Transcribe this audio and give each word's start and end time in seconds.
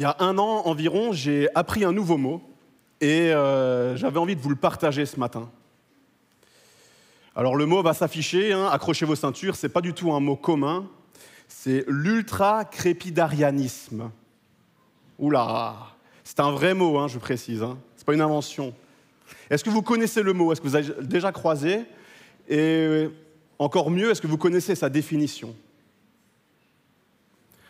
Il 0.00 0.02
y 0.02 0.06
a 0.06 0.16
un 0.18 0.38
an 0.38 0.62
environ, 0.64 1.12
j'ai 1.12 1.48
appris 1.54 1.84
un 1.84 1.92
nouveau 1.92 2.16
mot 2.16 2.42
et 3.00 3.32
euh, 3.32 3.96
j'avais 3.96 4.18
envie 4.18 4.34
de 4.34 4.40
vous 4.40 4.50
le 4.50 4.56
partager 4.56 5.06
ce 5.06 5.20
matin. 5.20 5.48
Alors 7.36 7.54
le 7.54 7.64
mot 7.64 7.80
va 7.80 7.94
s'afficher, 7.94 8.52
hein, 8.52 8.66
accrochez 8.72 9.06
vos 9.06 9.14
ceintures, 9.14 9.54
c'est 9.54 9.68
pas 9.68 9.80
du 9.80 9.94
tout 9.94 10.12
un 10.12 10.18
mot 10.18 10.34
commun, 10.34 10.88
c'est 11.46 11.84
l'ultra-crépidarianisme. 11.86 14.10
Oula, 15.20 15.76
c'est 16.24 16.40
un 16.40 16.50
vrai 16.50 16.74
mot, 16.74 16.98
hein, 16.98 17.06
je 17.06 17.20
précise, 17.20 17.62
hein. 17.62 17.78
c'est 17.94 18.04
pas 18.04 18.14
une 18.14 18.20
invention. 18.20 18.74
Est-ce 19.48 19.62
que 19.62 19.70
vous 19.70 19.82
connaissez 19.82 20.24
le 20.24 20.32
mot? 20.32 20.52
Est-ce 20.52 20.60
que 20.60 20.66
vous 20.66 20.74
avez 20.74 20.92
déjà 21.02 21.30
croisé? 21.30 21.84
Et 22.48 23.08
encore 23.60 23.92
mieux, 23.92 24.10
est-ce 24.10 24.20
que 24.20 24.26
vous 24.26 24.38
connaissez 24.38 24.74
sa 24.74 24.88
définition? 24.88 25.54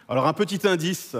Alors 0.08 0.26
un 0.26 0.32
petit 0.32 0.66
indice, 0.66 1.16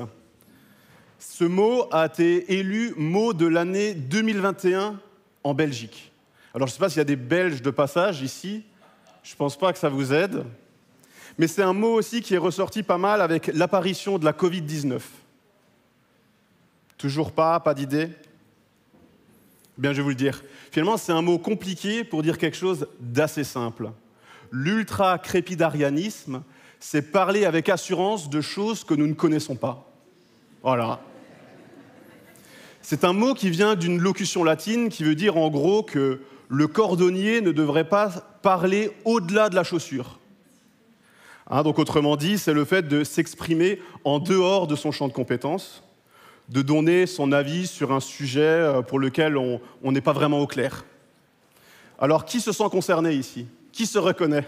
ce 1.18 1.44
mot 1.44 1.86
a 1.90 2.06
été 2.06 2.54
élu 2.54 2.94
mot 2.96 3.32
de 3.32 3.46
l'année 3.46 3.94
2021 3.94 5.00
en 5.42 5.54
Belgique. 5.54 6.12
Alors 6.54 6.68
je 6.68 6.72
ne 6.72 6.74
sais 6.74 6.80
pas 6.80 6.88
s'il 6.88 6.98
y 6.98 7.00
a 7.00 7.04
des 7.04 7.16
Belges 7.16 7.62
de 7.62 7.70
passage 7.70 8.22
ici, 8.22 8.62
je 9.22 9.32
ne 9.32 9.36
pense 9.36 9.58
pas 9.58 9.72
que 9.72 9.78
ça 9.78 9.88
vous 9.88 10.12
aide, 10.12 10.44
mais 11.38 11.48
c'est 11.48 11.62
un 11.62 11.72
mot 11.72 11.94
aussi 11.94 12.20
qui 12.20 12.34
est 12.34 12.38
ressorti 12.38 12.82
pas 12.82 12.98
mal 12.98 13.20
avec 13.20 13.48
l'apparition 13.48 14.18
de 14.18 14.24
la 14.24 14.32
Covid-19. 14.32 15.00
Toujours 16.96 17.32
pas, 17.32 17.58
pas 17.58 17.74
d'idée? 17.74 18.10
Bien, 19.76 19.92
je 19.92 19.96
vais 19.96 20.02
vous 20.02 20.10
le 20.10 20.14
dire. 20.14 20.44
Finalement, 20.70 20.96
c'est 20.96 21.12
un 21.12 21.22
mot 21.22 21.38
compliqué 21.38 22.04
pour 22.04 22.22
dire 22.22 22.38
quelque 22.38 22.56
chose 22.56 22.86
d'assez 23.00 23.42
simple. 23.42 23.90
L'ultra-crépidarianisme, 24.52 26.44
c'est 26.78 27.10
parler 27.10 27.44
avec 27.44 27.68
assurance 27.68 28.30
de 28.30 28.40
choses 28.40 28.84
que 28.84 28.94
nous 28.94 29.08
ne 29.08 29.14
connaissons 29.14 29.56
pas. 29.56 29.90
Voilà. 30.62 31.00
C'est 32.86 33.04
un 33.04 33.14
mot 33.14 33.32
qui 33.32 33.48
vient 33.48 33.76
d'une 33.76 33.98
locution 33.98 34.44
latine 34.44 34.90
qui 34.90 35.04
veut 35.04 35.14
dire 35.14 35.38
en 35.38 35.48
gros 35.48 35.82
que 35.82 36.20
le 36.50 36.66
cordonnier 36.66 37.40
ne 37.40 37.50
devrait 37.50 37.88
pas 37.88 38.10
parler 38.42 38.90
au-delà 39.06 39.48
de 39.48 39.54
la 39.54 39.64
chaussure. 39.64 40.18
Hein, 41.48 41.62
donc 41.62 41.78
autrement 41.78 42.16
dit, 42.16 42.36
c'est 42.36 42.52
le 42.52 42.66
fait 42.66 42.86
de 42.86 43.02
s'exprimer 43.02 43.80
en 44.04 44.18
dehors 44.18 44.66
de 44.66 44.76
son 44.76 44.92
champ 44.92 45.08
de 45.08 45.14
compétences, 45.14 45.82
de 46.50 46.60
donner 46.60 47.06
son 47.06 47.32
avis 47.32 47.68
sur 47.68 47.90
un 47.90 48.00
sujet 48.00 48.42
euh, 48.42 48.82
pour 48.82 48.98
lequel 48.98 49.38
on 49.38 49.60
n'est 49.82 50.02
pas 50.02 50.12
vraiment 50.12 50.40
au 50.40 50.46
clair. 50.46 50.84
Alors 51.98 52.26
qui 52.26 52.38
se 52.38 52.52
sent 52.52 52.68
concerné 52.70 53.14
ici? 53.14 53.46
Qui 53.72 53.86
se 53.86 53.98
reconnaît? 53.98 54.46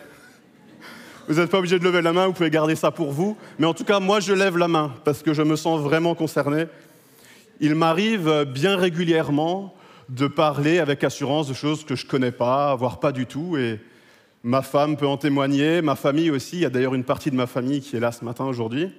Vous 1.27 1.37
n'êtes 1.37 1.51
pas 1.51 1.59
obligé 1.59 1.79
de 1.79 1.85
lever 1.85 2.03
la 2.03 2.13
main, 2.13 2.27
vous 2.27 2.35
pouvez 2.35 2.51
garder 2.51 2.77
ça 2.77 2.91
pour 2.91 3.13
vous, 3.13 3.35
mais 3.59 3.67
en 3.67 3.73
tout 3.73 3.85
cas, 3.85 3.99
moi 3.99 4.21
je 4.21 4.35
lève 4.35 4.59
la 4.59 4.69
main 4.69 4.93
parce 5.07 5.23
que 5.23 5.33
je 5.33 5.41
me 5.41 5.57
sens 5.57 5.81
vraiment 5.81 6.15
concerné 6.15 6.67
il 7.61 7.75
m'arrive 7.75 8.45
bien 8.45 8.77
régulièrement 8.77 9.75
de 10.09 10.27
parler 10.27 10.79
avec 10.79 11.05
assurance 11.05 11.49
de 11.49 11.55
choses 11.55 11.85
que 11.85 11.97
je 11.97 12.05
ne 12.05 12.11
connais 12.11 12.33
pas, 12.33 12.75
voire 12.75 13.01
pas 13.01 13.13
du 13.13 13.27
tout. 13.27 13.57
Et 13.57 13.81
ma 14.43 14.63
femme 14.63 14.97
peut 14.97 15.07
en 15.07 15.17
témoigner, 15.17 15.83
ma 15.83 15.97
famille 15.97 16.31
aussi. 16.31 16.57
Il 16.57 16.63
y 16.63 16.65
a 16.65 16.71
d'ailleurs 16.71 16.95
une 16.95 17.05
partie 17.05 17.31
de 17.31 17.37
ma 17.37 17.47
famille 17.47 17.81
qui 17.81 17.97
est 17.97 18.01
là 18.01 18.13
ce 18.13 18.25
matin 18.25 18.45
aujourd'hui. 18.45 18.93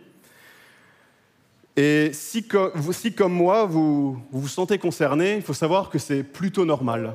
Et 1.75 2.09
si, 2.11 2.47
comme 2.47 3.33
moi, 3.33 3.65
vous, 3.65 4.13
vous 4.31 4.41
vous 4.41 4.47
sentez 4.47 4.79
concerné, 4.79 5.35
il 5.35 5.43
faut 5.43 5.53
savoir 5.53 5.89
que 5.89 5.99
c'est 5.99 6.23
plutôt 6.23 6.65
normal. 6.65 7.13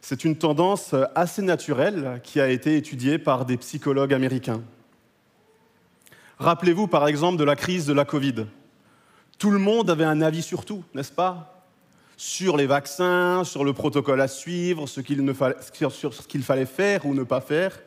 C'est 0.00 0.24
une 0.24 0.36
tendance 0.36 0.94
assez 1.14 1.42
naturelle 1.42 2.20
qui 2.24 2.40
a 2.40 2.48
été 2.48 2.76
étudiée 2.76 3.18
par 3.18 3.44
des 3.44 3.56
psychologues 3.58 4.14
américains. 4.14 4.62
Rappelez-vous 6.38 6.88
par 6.88 7.06
exemple 7.06 7.36
de 7.38 7.44
la 7.44 7.56
crise 7.56 7.86
de 7.86 7.92
la 7.92 8.04
Covid. 8.04 8.46
Tout 9.38 9.50
le 9.50 9.58
monde 9.58 9.90
avait 9.90 10.04
un 10.04 10.22
avis 10.22 10.42
sur 10.42 10.64
tout, 10.64 10.84
n'est-ce 10.94 11.12
pas? 11.12 11.62
Sur 12.16 12.56
les 12.56 12.66
vaccins, 12.66 13.42
sur 13.44 13.64
le 13.64 13.72
protocole 13.72 14.20
à 14.20 14.28
suivre, 14.28 14.86
sur 14.86 15.00
ce 16.14 16.26
qu'il 16.26 16.42
fallait 16.42 16.66
faire 16.66 17.06
ou 17.06 17.14
ne 17.14 17.24
pas 17.24 17.40
faire. 17.40 17.80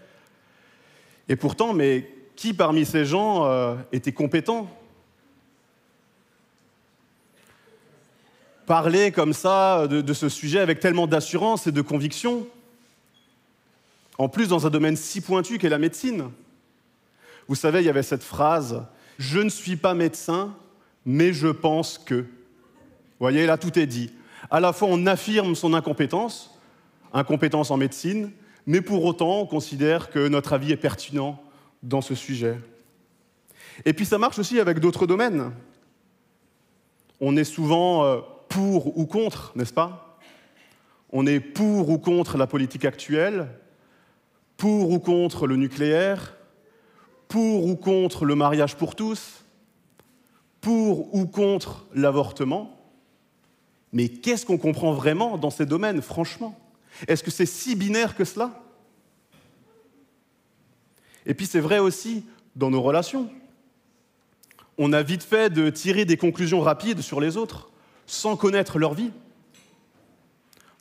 Et 1.30 1.36
pourtant, 1.36 1.74
mais 1.74 2.12
qui 2.36 2.53
parmi 2.53 2.86
ces 2.86 3.06
gens 3.06 3.46
euh, 3.46 3.75
était 3.91 4.12
compétent? 4.12 4.69
Parler 8.66 9.12
comme 9.12 9.31
ça 9.31 9.88
de, 9.88 10.02
de 10.02 10.13
ce 10.13 10.28
sujet 10.28 10.59
avec 10.59 10.81
tellement 10.81 11.07
d'assurance 11.07 11.68
et 11.68 11.72
de 11.72 11.81
conviction, 11.81 12.46
en 14.18 14.28
plus 14.28 14.50
dans 14.50 14.68
un 14.68 14.69
domaine 14.69 14.97
si 14.97 15.22
pointu 15.22 15.57
qu'est 15.57 15.69
la 15.69 15.78
médecine. 15.78 16.30
Vous 17.47 17.56
savez, 17.56 17.80
il 17.80 17.86
y 17.86 17.90
avait 17.90 18.03
cette 18.03 18.24
phrase⁇ 18.24 18.74
Je 19.18 19.40
ne 19.40 19.50
suis 19.50 19.78
pas 19.78 19.94
médecin, 19.94 20.53
mais 21.07 21.31
je 21.31 21.47
pense 21.47 21.97
que. 21.97 22.16
Vous 22.16 22.25
voyez, 23.22 23.47
là, 23.47 23.57
tout 23.57 23.79
est 23.79 23.88
dit. 23.88 24.12
À 24.51 24.59
la 24.59 24.73
fois, 24.73 24.90
on 24.91 25.07
affirme 25.07 25.56
son 25.56 25.73
incompétence, 25.73 26.59
incompétence 27.13 27.72
en 27.72 27.78
médecine, 27.78 28.31
mais 28.68 28.81
pour 28.81 29.06
autant, 29.06 29.40
on 29.40 29.45
considère 29.45 30.12
que 30.12 30.28
notre 30.28 30.51
avis 30.51 30.73
est 30.73 30.78
pertinent 30.78 31.41
dans 31.81 32.01
ce 32.01 32.13
sujet. 32.13 32.59
Et 33.85 33.94
puis, 33.94 34.06
ça 34.06 34.18
marche 34.18 34.38
aussi 34.38 34.59
avec 34.59 34.79
d'autres 34.79 35.07
domaines. 35.07 35.51
On 37.22 37.38
est 37.38 37.45
souvent 37.45 38.03
euh, 38.03 38.19
pour 38.50 38.97
ou 38.97 39.06
contre, 39.06 39.53
n'est-ce 39.56 39.74
pas? 39.74 40.19
On 41.09 41.25
est 41.25 41.39
pour 41.39 41.89
ou 41.89 41.97
contre 41.97 42.38
la 42.38 42.47
politique 42.47 42.84
actuelle, 42.84 43.47
pour 44.57 44.91
ou 44.91 45.00
contre 45.00 45.47
le 45.47 45.56
nucléaire, 45.56 46.35
pour 47.29 47.66
ou 47.66 47.78
contre 47.78 48.25
le 48.25 48.35
mariage 48.35 48.75
pour 48.75 48.94
tous, 48.94 49.47
pour 50.62 51.13
ou 51.13 51.25
contre 51.25 51.85
l'avortement. 51.94 52.78
Mais 53.94 54.09
qu'est-ce 54.09 54.45
qu'on 54.45 54.57
comprend 54.57 54.94
vraiment 54.94 55.38
dans 55.38 55.50
ces 55.50 55.66
domaines, 55.66 56.01
franchement? 56.01 56.57
Est-ce 57.07 57.23
que 57.23 57.31
c'est 57.31 57.45
si 57.45 57.75
binaire 57.75 58.16
que 58.16 58.25
cela? 58.25 58.63
Et 61.25 61.34
puis 61.34 61.45
c'est 61.45 61.59
vrai 61.59 61.79
aussi 61.79 62.25
dans 62.56 62.69
nos 62.72 62.81
relations. 62.81 63.29
On 64.78 64.94
a 64.94 65.01
vite 65.03 65.23
fait 65.23 65.51
de 65.51 65.69
tirer 65.69 66.06
des 66.06 66.18
conclusions 66.18 66.62
rapides 66.62 67.01
sur 67.01 67.19
les 67.19 67.38
autres, 67.38 67.69
sans 68.06 68.35
connaître 68.35 68.79
leur 68.79 68.94
vie. 68.94 69.12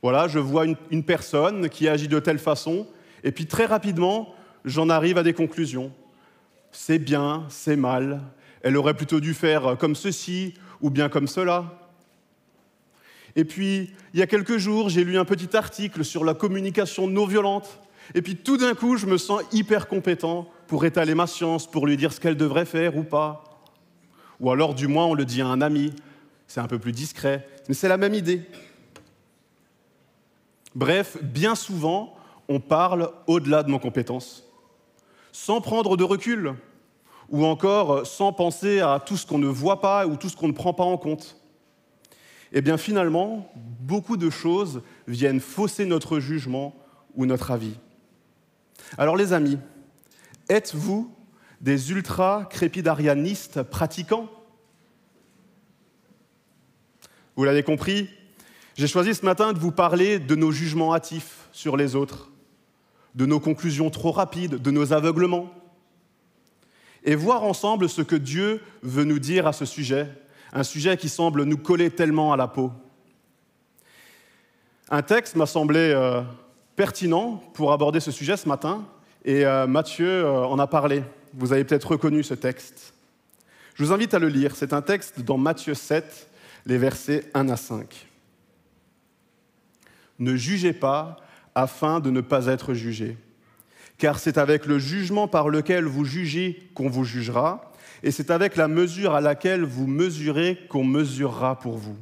Voilà, 0.03 0.29
je 0.29 0.39
vois 0.39 0.67
une, 0.67 1.03
personne 1.03 1.69
qui 1.69 1.89
agit 1.89 2.07
de 2.07 2.21
telle 2.21 2.39
façon, 2.39 2.87
et 3.25 3.33
puis 3.33 3.47
très 3.47 3.65
rapidement, 3.65 4.35
j'en 4.65 4.89
arrive 4.89 5.19
à 5.19 5.23
des 5.23 5.33
conclusions. 5.33 5.91
C'est 6.71 6.99
bien, 6.99 7.47
c'est 7.49 7.77
mal, 7.77 8.21
elle 8.63 8.77
aurait 8.77 8.95
plutôt 8.95 9.21
dû 9.21 9.35
faire 9.35 9.77
comme 9.79 9.95
ceci 9.95 10.55
ou 10.81 10.91
bien 10.91 11.09
comme 11.09 11.27
cela. 11.27 11.79
Et 13.37 13.45
puis, 13.45 13.93
il 14.15 14.21
y 14.21 14.23
a 14.23 14.27
quelques 14.27 14.57
jours, 14.57 14.89
j'ai 14.89 15.05
lu 15.05 15.19
un 15.19 15.25
petit 15.25 15.57
article 15.57 16.05
sur 16.05 16.25
la 16.25 16.35
communication 16.35 17.07
non 17.07 17.27
violente. 17.27 17.81
Et 18.15 18.23
puis 18.23 18.37
tout 18.37 18.57
d'un 18.57 18.75
coup, 18.75 18.97
je 18.97 19.07
me 19.07 19.19
sens 19.19 19.43
hyper 19.53 19.89
compétent 19.89 20.49
pour 20.69 20.85
étaler 20.85 21.15
ma 21.15 21.27
science, 21.27 21.71
pour 21.71 21.87
lui 21.87 21.97
dire 21.97 22.13
ce 22.13 22.21
qu'elle 22.21 22.37
devrait 22.37 22.65
faire 22.65 22.97
ou 22.97 23.03
pas. 23.03 23.45
Ou 24.41 24.51
alors, 24.51 24.75
du 24.75 24.87
moins, 24.87 25.07
on 25.07 25.15
le 25.15 25.25
dit 25.25 25.43
à 25.43 25.47
un 25.47 25.61
ami. 25.61 25.93
C'est 26.47 26.61
un 26.61 26.69
peu 26.69 26.79
plus 26.79 26.93
discret, 26.93 27.47
mais 27.69 27.75
c'est 27.75 27.89
la 27.89 27.97
même 27.97 28.15
idée. 28.15 28.43
Bref, 30.75 31.17
bien 31.23 31.55
souvent, 31.55 32.17
on 32.49 32.61
parle 32.61 33.11
au-delà 33.27 33.63
de 33.63 33.71
nos 33.71 33.79
compétences, 33.79 34.45
sans 35.33 35.61
prendre 35.61 35.97
de 35.97 36.05
recul, 36.05 36.55
ou 37.29 37.45
encore 37.45 37.93
euh, 37.93 38.05
sans 38.05 38.33
penser 38.33 38.81
à 38.81 39.01
tout 39.05 39.17
ce 39.17 39.27
qu'on 39.27 39.39
ne 39.39 39.47
voit 39.47 39.81
pas 39.81 40.07
ou 40.07 40.17
tout 40.17 40.29
ce 40.29 40.37
qu'on 40.37 40.49
ne 40.49 40.53
prend 40.53 40.75
pas 40.75 40.85
en 40.85 40.97
compte. 40.97 41.37
Eh 42.53 42.61
bien 42.61 42.77
finalement, 42.77 43.53
beaucoup 43.81 44.17
de 44.17 44.31
choses 44.31 44.83
viennent 45.07 45.41
fausser 45.41 45.85
notre 45.85 46.21
jugement 46.21 46.75
ou 47.15 47.27
notre 47.27 47.51
avis. 47.51 47.75
Alors 48.99 49.17
les 49.17 49.33
amis, 49.33 49.59
êtes-vous 50.49 51.13
des 51.61 51.91
ultra-crépidarianistes 51.91 53.63
pratiquants? 53.63 54.29
Vous 57.35 57.45
l'avez 57.45 57.63
compris, 57.63 58.09
j'ai 58.77 58.87
choisi 58.87 59.15
ce 59.15 59.25
matin 59.25 59.53
de 59.53 59.59
vous 59.59 59.73
parler 59.73 60.19
de 60.19 60.35
nos 60.35 60.53
jugements 60.53 60.95
hâtifs 60.95 61.49
sur 61.53 61.77
les 61.77 61.97
autres, 61.97 62.31
de 63.15 63.27
nos 63.27 63.41
conclusions 63.41 63.91
trop 63.91 64.13
rapides, 64.13 64.57
de 64.57 64.71
nos 64.71 64.93
aveuglements, 64.93 65.51
et 67.07 67.15
voir 67.15 67.45
ensemble 67.45 67.89
ce 67.89 68.03
que 68.03 68.17
Dieu 68.17 68.61
veut 68.83 69.05
nous 69.05 69.21
dire 69.21 69.47
à 69.47 69.53
ce 69.53 69.65
sujet, 69.65 70.09
un 70.53 70.65
sujet 70.65 70.97
qui 70.97 71.09
semble 71.09 71.45
nous 71.45 71.57
coller 71.57 71.91
tellement 71.91 72.33
à 72.33 72.37
la 72.37 72.49
peau. 72.49 72.73
Un 74.91 75.03
texte 75.03 75.37
m'a 75.37 75.47
semblé 75.47 75.93
euh, 75.95 76.23
pertinent 76.75 77.43
pour 77.55 77.73
aborder 77.73 78.01
ce 78.01 78.11
sujet 78.11 78.37
ce 78.37 78.49
matin, 78.49 78.85
et 79.25 79.47
euh, 79.47 79.69
Matthieu 79.69 80.09
euh, 80.09 80.47
en 80.47 80.59
a 80.59 80.67
parlé. 80.67 81.05
Vous 81.33 81.53
avez 81.53 81.65
peut-être 81.65 81.93
reconnu 81.93 82.25
ce 82.25 82.35
texte. 82.35 82.93
Je 83.75 83.85
vous 83.85 83.93
invite 83.93 84.15
à 84.15 84.19
le 84.19 84.29
lire. 84.29 84.57
C'est 84.57 84.73
un 84.73 84.83
texte 84.83 85.21
dans 85.21 85.39
Matthieu 85.39 85.75
7, 85.75 86.29
les 86.67 86.79
versets 86.79 87.31
1 87.35 87.49
à 87.49 87.57
5. 87.57 88.09
Ne 90.19 90.35
jugez 90.35 90.73
pas 90.73 91.19
afin 91.55 92.01
de 92.01 92.11
ne 92.11 92.21
pas 92.21 92.47
être 92.47 92.75
jugés 92.75 93.17
car 93.99 94.19
c'est 94.19 94.39
avec 94.39 94.67
le 94.67 94.79
jugement 94.79 95.29
par 95.29 95.49
lequel 95.49 95.85
vous 95.85 96.05
jugez 96.05 96.71
qu'on 96.75 96.89
vous 96.89 97.05
jugera, 97.05 97.73
et 98.03 98.11
c'est 98.11 98.31
avec 98.31 98.57
la 98.57 98.69
mesure 98.69 99.15
à 99.15 99.21
laquelle 99.21 99.65
vous 99.65 99.87
mesurez 99.87 100.59
qu'on 100.69 100.85
mesurera 100.85 101.59
pour 101.59 101.77
vous. 101.79 101.97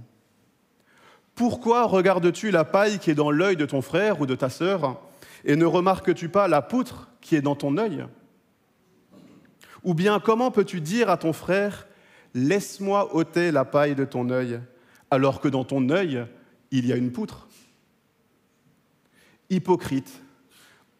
Pourquoi 1.34 1.84
regardes-tu 1.84 2.50
la 2.50 2.64
paille 2.64 2.98
qui 2.98 3.10
est 3.10 3.14
dans 3.14 3.30
l'œil 3.30 3.56
de 3.56 3.66
ton 3.66 3.82
frère 3.82 4.20
ou 4.20 4.26
de 4.26 4.34
ta 4.34 4.48
sœur 4.48 5.00
et 5.44 5.56
ne 5.56 5.64
remarques-tu 5.64 6.28
pas 6.28 6.48
la 6.48 6.62
poutre 6.62 7.08
qui 7.20 7.36
est 7.36 7.42
dans 7.42 7.56
ton 7.56 7.76
œil? 7.76 8.06
Ou 9.82 9.94
bien 9.94 10.20
comment 10.20 10.50
peux-tu 10.50 10.80
dire 10.80 11.10
à 11.10 11.16
ton 11.16 11.32
frère 11.32 11.86
Laisse-moi 12.34 13.14
ôter 13.14 13.52
la 13.52 13.64
paille 13.64 13.94
de 13.94 14.04
ton 14.04 14.28
œil, 14.30 14.58
alors 15.10 15.40
que 15.40 15.46
dans 15.46 15.64
ton 15.64 15.88
œil, 15.90 16.26
il 16.72 16.86
y 16.86 16.92
a 16.92 16.96
une 16.96 17.12
poutre 17.12 17.46
Hypocrite, 19.50 20.23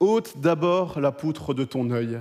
ôte 0.00 0.38
d'abord 0.38 1.00
la 1.00 1.12
poutre 1.12 1.54
de 1.54 1.64
ton 1.64 1.90
œil, 1.90 2.18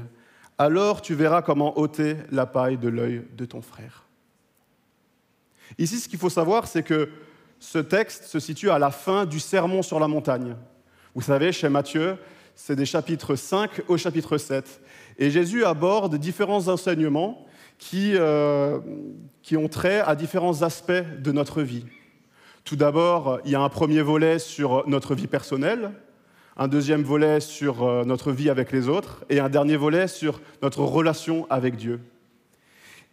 alors 0.57 1.01
tu 1.01 1.15
verras 1.15 1.41
comment 1.41 1.77
ôter 1.77 2.17
la 2.31 2.45
paille 2.45 2.77
de 2.77 2.89
l'œil 2.89 3.23
de 3.35 3.45
ton 3.45 3.61
frère. 3.61 4.05
Ici, 5.77 5.99
ce 5.99 6.07
qu'il 6.07 6.19
faut 6.19 6.29
savoir, 6.29 6.67
c'est 6.67 6.83
que 6.83 7.09
ce 7.59 7.79
texte 7.79 8.25
se 8.25 8.39
situe 8.39 8.69
à 8.69 8.79
la 8.79 8.91
fin 8.91 9.25
du 9.25 9.39
sermon 9.39 9.81
sur 9.81 9.99
la 9.99 10.07
montagne. 10.07 10.55
Vous 11.15 11.21
savez, 11.21 11.51
chez 11.51 11.69
Matthieu, 11.69 12.17
c'est 12.55 12.75
des 12.75 12.85
chapitres 12.85 13.35
5 13.35 13.83
au 13.87 13.97
chapitre 13.97 14.37
7. 14.37 14.81
Et 15.17 15.31
Jésus 15.31 15.65
aborde 15.65 16.15
différents 16.17 16.67
enseignements 16.67 17.45
qui, 17.77 18.13
euh, 18.15 18.79
qui 19.41 19.57
ont 19.57 19.67
trait 19.67 20.01
à 20.01 20.15
différents 20.15 20.61
aspects 20.61 20.91
de 20.91 21.31
notre 21.31 21.61
vie. 21.61 21.85
Tout 22.63 22.75
d'abord, 22.75 23.39
il 23.45 23.51
y 23.51 23.55
a 23.55 23.61
un 23.61 23.69
premier 23.69 24.01
volet 24.01 24.39
sur 24.39 24.87
notre 24.87 25.15
vie 25.15 25.27
personnelle, 25.27 25.91
un 26.55 26.67
deuxième 26.67 27.03
volet 27.03 27.39
sur 27.39 27.83
euh, 27.83 28.03
notre 28.03 28.31
vie 28.31 28.49
avec 28.49 28.71
les 28.71 28.87
autres 28.87 29.23
et 29.29 29.39
un 29.39 29.49
dernier 29.49 29.75
volet 29.75 30.07
sur 30.07 30.41
notre 30.61 30.81
relation 30.81 31.47
avec 31.49 31.75
Dieu. 31.75 31.99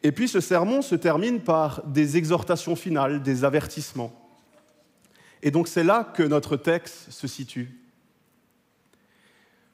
Et 0.02 0.12
puis 0.12 0.28
ce 0.28 0.40
sermon 0.40 0.82
se 0.82 0.94
termine 0.94 1.40
par 1.40 1.86
des 1.86 2.16
exhortations 2.16 2.76
finales, 2.76 3.22
des 3.22 3.44
avertissements. 3.44 4.12
Et 5.42 5.50
donc 5.50 5.68
c'est 5.68 5.84
là 5.84 6.04
que 6.14 6.22
notre 6.22 6.56
texte 6.56 7.10
se 7.10 7.26
situe. 7.26 7.70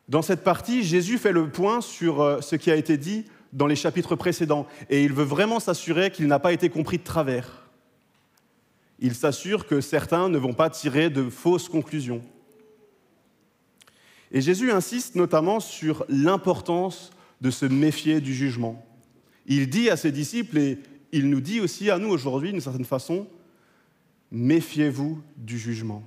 Dans 0.08 0.22
cette 0.22 0.44
partie, 0.44 0.84
Jésus 0.84 1.18
fait 1.18 1.32
le 1.32 1.48
point 1.48 1.80
sur 1.80 2.20
euh, 2.20 2.40
ce 2.40 2.54
qui 2.54 2.70
a 2.70 2.76
été 2.76 2.96
dit 2.96 3.24
dans 3.52 3.66
les 3.66 3.76
chapitres 3.76 4.16
précédents, 4.16 4.66
et 4.90 5.02
il 5.02 5.12
veut 5.12 5.24
vraiment 5.24 5.60
s'assurer 5.60 6.10
qu'il 6.10 6.26
n'a 6.26 6.38
pas 6.38 6.52
été 6.52 6.68
compris 6.68 6.98
de 6.98 7.04
travers. 7.04 7.66
Il 8.98 9.14
s'assure 9.14 9.66
que 9.66 9.80
certains 9.80 10.28
ne 10.28 10.38
vont 10.38 10.52
pas 10.52 10.70
tirer 10.70 11.10
de 11.10 11.28
fausses 11.28 11.68
conclusions. 11.68 12.22
Et 14.32 14.40
Jésus 14.40 14.70
insiste 14.70 15.14
notamment 15.14 15.60
sur 15.60 16.04
l'importance 16.08 17.10
de 17.40 17.50
se 17.50 17.66
méfier 17.66 18.20
du 18.20 18.34
jugement. 18.34 18.84
Il 19.46 19.68
dit 19.68 19.90
à 19.90 19.96
ses 19.96 20.12
disciples, 20.12 20.58
et 20.58 20.78
il 21.12 21.30
nous 21.30 21.40
dit 21.40 21.60
aussi 21.60 21.90
à 21.90 21.98
nous 21.98 22.08
aujourd'hui 22.08 22.50
d'une 22.50 22.60
certaine 22.60 22.84
façon, 22.84 23.28
méfiez-vous 24.30 25.22
du 25.36 25.58
jugement. 25.58 26.02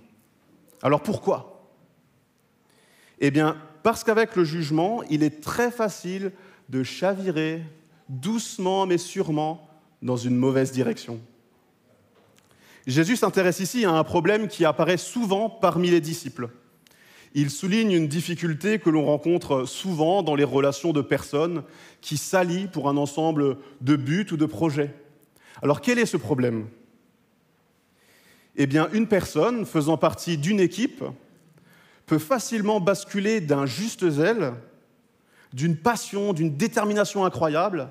Alors 0.81 1.01
pourquoi? 1.01 1.71
Eh 3.19 3.31
bien, 3.31 3.57
parce 3.83 4.03
qu'avec 4.03 4.35
le 4.35 4.43
jugement, 4.43 5.03
il 5.09 5.23
est 5.23 5.41
très 5.41 5.71
facile 5.71 6.31
de 6.67 6.83
chavirer 6.83 7.63
doucement 8.07 8.85
mais 8.85 8.97
sûrement 8.97 9.67
dans 10.01 10.17
une 10.17 10.35
mauvaise 10.35 10.71
direction. 10.71 11.19
Jésus 12.87 13.17
s'intéresse 13.17 13.59
ici 13.59 13.85
à 13.85 13.91
un 13.91 14.03
problème 14.03 14.47
qui 14.47 14.65
apparaît 14.65 14.97
souvent 14.97 15.49
parmi 15.49 15.91
les 15.91 16.01
disciples. 16.01 16.49
Il 17.35 17.51
souligne 17.51 17.91
une 17.91 18.07
difficulté 18.07 18.79
que 18.79 18.89
l'on 18.89 19.05
rencontre 19.05 19.65
souvent 19.65 20.23
dans 20.23 20.35
les 20.35 20.43
relations 20.43 20.93
de 20.93 21.01
personnes 21.01 21.63
qui 22.01 22.17
s'allient 22.17 22.67
pour 22.67 22.89
un 22.89 22.97
ensemble 22.97 23.57
de 23.81 23.95
buts 23.95 24.27
ou 24.31 24.37
de 24.37 24.45
projets. 24.45 24.95
Alors 25.61 25.81
quel 25.81 25.99
est 25.99 26.05
ce 26.05 26.17
problème? 26.17 26.67
Eh 28.55 28.65
bien, 28.65 28.89
une 28.93 29.07
personne 29.07 29.65
faisant 29.65 29.97
partie 29.97 30.37
d'une 30.37 30.59
équipe 30.59 31.03
peut 32.05 32.17
facilement 32.17 32.79
basculer 32.79 33.41
d'un 33.41 33.67
juste 33.67 34.09
zèle, 34.09 34.53
d'une 35.53 35.77
passion, 35.77 36.33
d'une 36.33 36.57
détermination 36.57 37.25
incroyable, 37.25 37.89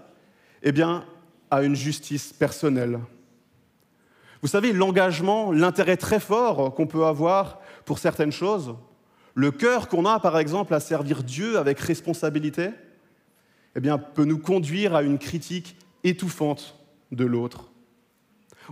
eh 0.63 0.73
bien, 0.73 1.05
à 1.51 1.63
une 1.63 1.77
justice 1.77 2.33
personnelle. 2.33 2.99
Vous 4.43 4.49
savez, 4.49 4.73
l'engagement, 4.73 5.53
l'intérêt 5.53 5.97
très 5.97 6.21
fort 6.21 6.75
qu'on 6.75 6.87
peut 6.87 7.05
avoir 7.05 7.61
pour 7.85 7.99
certaines 7.99 8.33
choses, 8.33 8.75
le 9.39 9.53
cœur 9.53 9.87
qu'on 9.87 10.05
a, 10.05 10.19
par 10.19 10.37
exemple, 10.37 10.75
à 10.75 10.81
servir 10.81 11.23
Dieu 11.23 11.59
avec 11.59 11.79
responsabilité, 11.79 12.71
eh 13.77 13.81
peut 13.81 14.25
nous 14.25 14.41
conduire 14.41 14.97
à 14.97 15.05
une 15.05 15.17
critique 15.17 15.77
étouffante 16.03 16.75
de 17.13 17.25
l'autre. 17.25 17.71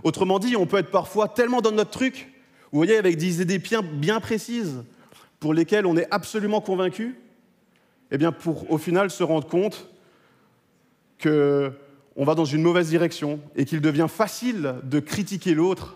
Autrement 0.03 0.39
dit, 0.39 0.57
on 0.57 0.65
peut 0.65 0.79
être 0.79 0.91
parfois 0.91 1.29
tellement 1.29 1.61
dans 1.61 1.71
notre 1.71 1.91
truc, 1.91 2.33
vous 2.73 2.79
voyez, 2.79 2.97
avec 2.97 3.15
des 3.15 3.41
idées 3.41 3.61
bien 3.81 4.19
précises, 4.19 4.83
pour 5.39 5.53
lesquelles 5.53 5.85
on 5.85 5.95
est 5.95 6.07
absolument 6.11 6.59
convaincu, 6.59 7.15
eh 8.11 8.17
bien, 8.17 8.33
pour 8.33 8.69
au 8.69 8.77
final 8.77 9.09
se 9.09 9.23
rendre 9.23 9.47
compte 9.47 9.87
qu'on 11.23 12.25
va 12.25 12.35
dans 12.35 12.43
une 12.43 12.61
mauvaise 12.61 12.89
direction 12.89 13.39
et 13.55 13.63
qu'il 13.63 13.79
devient 13.79 14.07
facile 14.09 14.75
de 14.83 14.99
critiquer 14.99 15.53
l'autre 15.53 15.95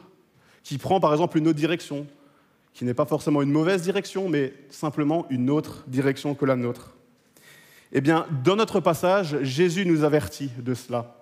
qui 0.63 0.77
prend 0.77 1.01
par 1.01 1.11
exemple 1.11 1.37
une 1.37 1.49
autre 1.49 1.59
direction, 1.59 2.07
qui 2.73 2.85
n'est 2.85 2.93
pas 2.93 3.05
forcément 3.05 3.41
une 3.41 3.51
mauvaise 3.51 3.81
direction, 3.81 4.29
mais 4.29 4.53
simplement 4.69 5.25
une 5.29 5.49
autre 5.49 5.83
direction 5.87 6.35
que 6.35 6.45
la 6.45 6.55
nôtre. 6.55 6.95
Eh 7.91 8.01
bien, 8.01 8.25
dans 8.43 8.55
notre 8.55 8.79
passage, 8.79 9.41
Jésus 9.41 9.85
nous 9.85 10.03
avertit 10.03 10.49
de 10.57 10.73
cela. 10.73 11.17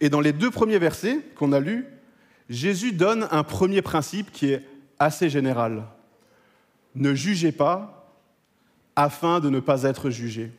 Et 0.00 0.08
dans 0.08 0.20
les 0.20 0.32
deux 0.32 0.50
premiers 0.50 0.78
versets 0.78 1.20
qu'on 1.36 1.52
a 1.52 1.60
lus, 1.60 1.86
Jésus 2.48 2.92
donne 2.92 3.28
un 3.30 3.44
premier 3.44 3.82
principe 3.82 4.32
qui 4.32 4.50
est 4.50 4.64
assez 4.98 5.30
général. 5.30 5.84
Ne 6.94 7.14
jugez 7.14 7.52
pas 7.52 8.12
afin 8.96 9.40
de 9.40 9.48
ne 9.48 9.60
pas 9.60 9.84
être 9.84 10.10
jugé. 10.10 10.52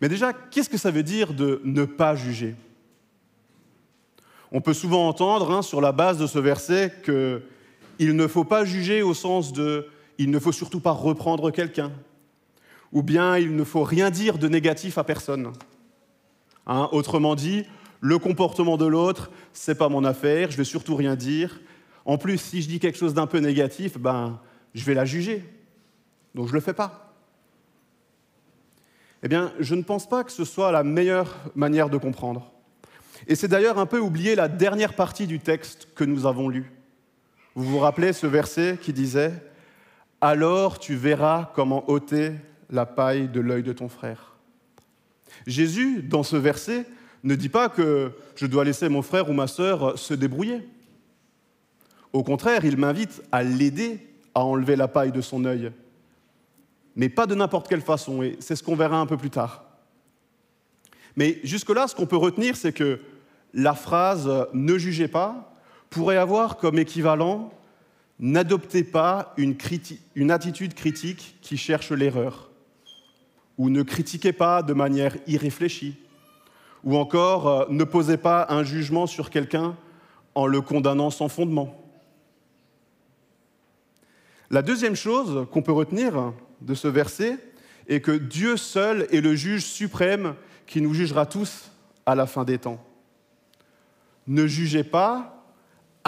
Mais 0.00 0.08
déjà, 0.08 0.32
qu'est-ce 0.32 0.70
que 0.70 0.78
ça 0.78 0.90
veut 0.90 1.02
dire 1.02 1.34
de 1.34 1.60
ne 1.64 1.84
pas 1.84 2.16
juger? 2.16 2.54
On 4.50 4.60
peut 4.60 4.74
souvent 4.74 5.06
entendre, 5.06 5.50
hein, 5.52 5.62
sur 5.62 5.80
la 5.80 5.92
base 5.92 6.18
de 6.18 6.26
ce 6.26 6.38
verset, 6.38 6.92
que 7.02 7.42
il 8.00 8.16
ne 8.16 8.26
faut 8.26 8.44
pas 8.44 8.64
juger 8.64 9.02
au 9.02 9.12
sens 9.12 9.52
de 9.52 9.86
il 10.16 10.30
ne 10.30 10.38
faut 10.38 10.52
surtout 10.52 10.80
pas 10.80 10.90
reprendre 10.90 11.50
quelqu'un, 11.50 11.92
ou 12.92 13.02
bien 13.02 13.36
il 13.36 13.54
ne 13.54 13.62
faut 13.62 13.84
rien 13.84 14.10
dire 14.10 14.38
de 14.38 14.48
négatif 14.48 14.96
à 14.96 15.04
personne. 15.04 15.52
Hein, 16.66 16.88
autrement 16.92 17.34
dit, 17.34 17.64
le 18.00 18.18
comportement 18.18 18.78
de 18.78 18.86
l'autre, 18.86 19.30
c'est 19.52 19.74
pas 19.74 19.90
mon 19.90 20.04
affaire, 20.04 20.50
je 20.50 20.56
vais 20.56 20.64
surtout 20.64 20.96
rien 20.96 21.14
dire. 21.14 21.60
En 22.06 22.16
plus, 22.16 22.38
si 22.38 22.62
je 22.62 22.68
dis 22.68 22.80
quelque 22.80 22.98
chose 22.98 23.12
d'un 23.12 23.26
peu 23.26 23.38
négatif, 23.38 23.98
ben, 23.98 24.40
je 24.74 24.84
vais 24.84 24.94
la 24.94 25.04
juger. 25.04 25.44
Donc 26.34 26.46
je 26.46 26.52
ne 26.52 26.56
le 26.56 26.62
fais 26.62 26.72
pas. 26.72 27.14
Eh 29.22 29.28
bien, 29.28 29.52
je 29.58 29.74
ne 29.74 29.82
pense 29.82 30.08
pas 30.08 30.24
que 30.24 30.32
ce 30.32 30.46
soit 30.46 30.72
la 30.72 30.84
meilleure 30.84 31.36
manière 31.54 31.90
de 31.90 31.98
comprendre. 31.98 32.50
Et 33.26 33.34
c'est 33.34 33.48
d'ailleurs 33.48 33.78
un 33.78 33.84
peu 33.84 33.98
oublier 33.98 34.34
la 34.34 34.48
dernière 34.48 34.94
partie 34.94 35.26
du 35.26 35.38
texte 35.38 35.88
que 35.94 36.04
nous 36.04 36.24
avons 36.24 36.48
lu. 36.48 36.72
Vous 37.60 37.72
vous 37.72 37.78
rappelez 37.78 38.14
ce 38.14 38.26
verset 38.26 38.78
qui 38.80 38.94
disait 38.94 39.34
Alors 40.22 40.78
tu 40.78 40.94
verras 40.94 41.52
comment 41.54 41.90
ôter 41.90 42.32
la 42.70 42.86
paille 42.86 43.28
de 43.28 43.38
l'œil 43.38 43.62
de 43.62 43.74
ton 43.74 43.90
frère. 43.90 44.36
Jésus, 45.46 46.02
dans 46.02 46.22
ce 46.22 46.36
verset, 46.36 46.86
ne 47.22 47.34
dit 47.34 47.50
pas 47.50 47.68
que 47.68 48.12
je 48.34 48.46
dois 48.46 48.64
laisser 48.64 48.88
mon 48.88 49.02
frère 49.02 49.28
ou 49.28 49.34
ma 49.34 49.46
sœur 49.46 49.98
se 49.98 50.14
débrouiller. 50.14 50.66
Au 52.14 52.22
contraire, 52.22 52.64
il 52.64 52.78
m'invite 52.78 53.22
à 53.30 53.42
l'aider 53.42 54.08
à 54.34 54.42
enlever 54.42 54.74
la 54.74 54.88
paille 54.88 55.12
de 55.12 55.20
son 55.20 55.44
œil, 55.44 55.70
mais 56.96 57.10
pas 57.10 57.26
de 57.26 57.34
n'importe 57.34 57.68
quelle 57.68 57.82
façon, 57.82 58.22
et 58.22 58.38
c'est 58.40 58.56
ce 58.56 58.62
qu'on 58.62 58.74
verra 58.74 58.98
un 58.98 59.06
peu 59.06 59.18
plus 59.18 59.28
tard. 59.28 59.64
Mais 61.14 61.40
jusque-là, 61.44 61.88
ce 61.88 61.94
qu'on 61.94 62.06
peut 62.06 62.16
retenir, 62.16 62.56
c'est 62.56 62.72
que 62.72 63.00
la 63.52 63.74
phrase 63.74 64.30
ne 64.54 64.78
jugez 64.78 65.08
pas 65.08 65.49
pourrait 65.90 66.16
avoir 66.16 66.56
comme 66.56 66.78
équivalent 66.78 67.52
N'adoptez 68.22 68.84
pas 68.84 69.32
une, 69.38 69.56
attitude 70.30 70.74
critique 70.74 71.38
qui 71.40 71.56
cherche 71.56 71.90
l'erreur, 71.90 72.50
ou 73.56 73.70
ne 73.70 73.82
critiquez 73.82 74.34
pas 74.34 74.62
de 74.62 74.74
manière 74.74 75.16
irréfléchie, 75.26 75.96
ou 76.84 76.98
encore 76.98 77.48
euh, 77.48 77.64
ne 77.70 77.82
posez 77.82 78.18
pas 78.18 78.46
un 78.50 78.62
jugement 78.62 79.06
sur 79.06 79.30
quelqu'un 79.30 79.74
en 80.34 80.46
le 80.46 80.60
condamnant 80.60 81.08
sans 81.08 81.30
fondement. 81.30 81.82
La 84.50 84.60
deuxième 84.60 84.96
chose 84.96 85.46
qu'on 85.50 85.62
peut 85.62 85.72
retenir 85.72 86.34
de 86.60 86.74
ce 86.74 86.88
verset 86.88 87.38
est 87.88 88.02
que 88.02 88.12
Dieu 88.12 88.58
seul 88.58 89.08
est 89.12 89.22
le 89.22 89.34
juge 89.34 89.64
suprême 89.64 90.34
qui 90.66 90.82
nous 90.82 90.92
jugera 90.92 91.24
tous 91.24 91.70
à 92.04 92.14
la 92.14 92.26
fin 92.26 92.44
des 92.44 92.58
temps. 92.58 92.84
Ne 94.26 94.46
jugez 94.46 94.84
pas 94.84 95.39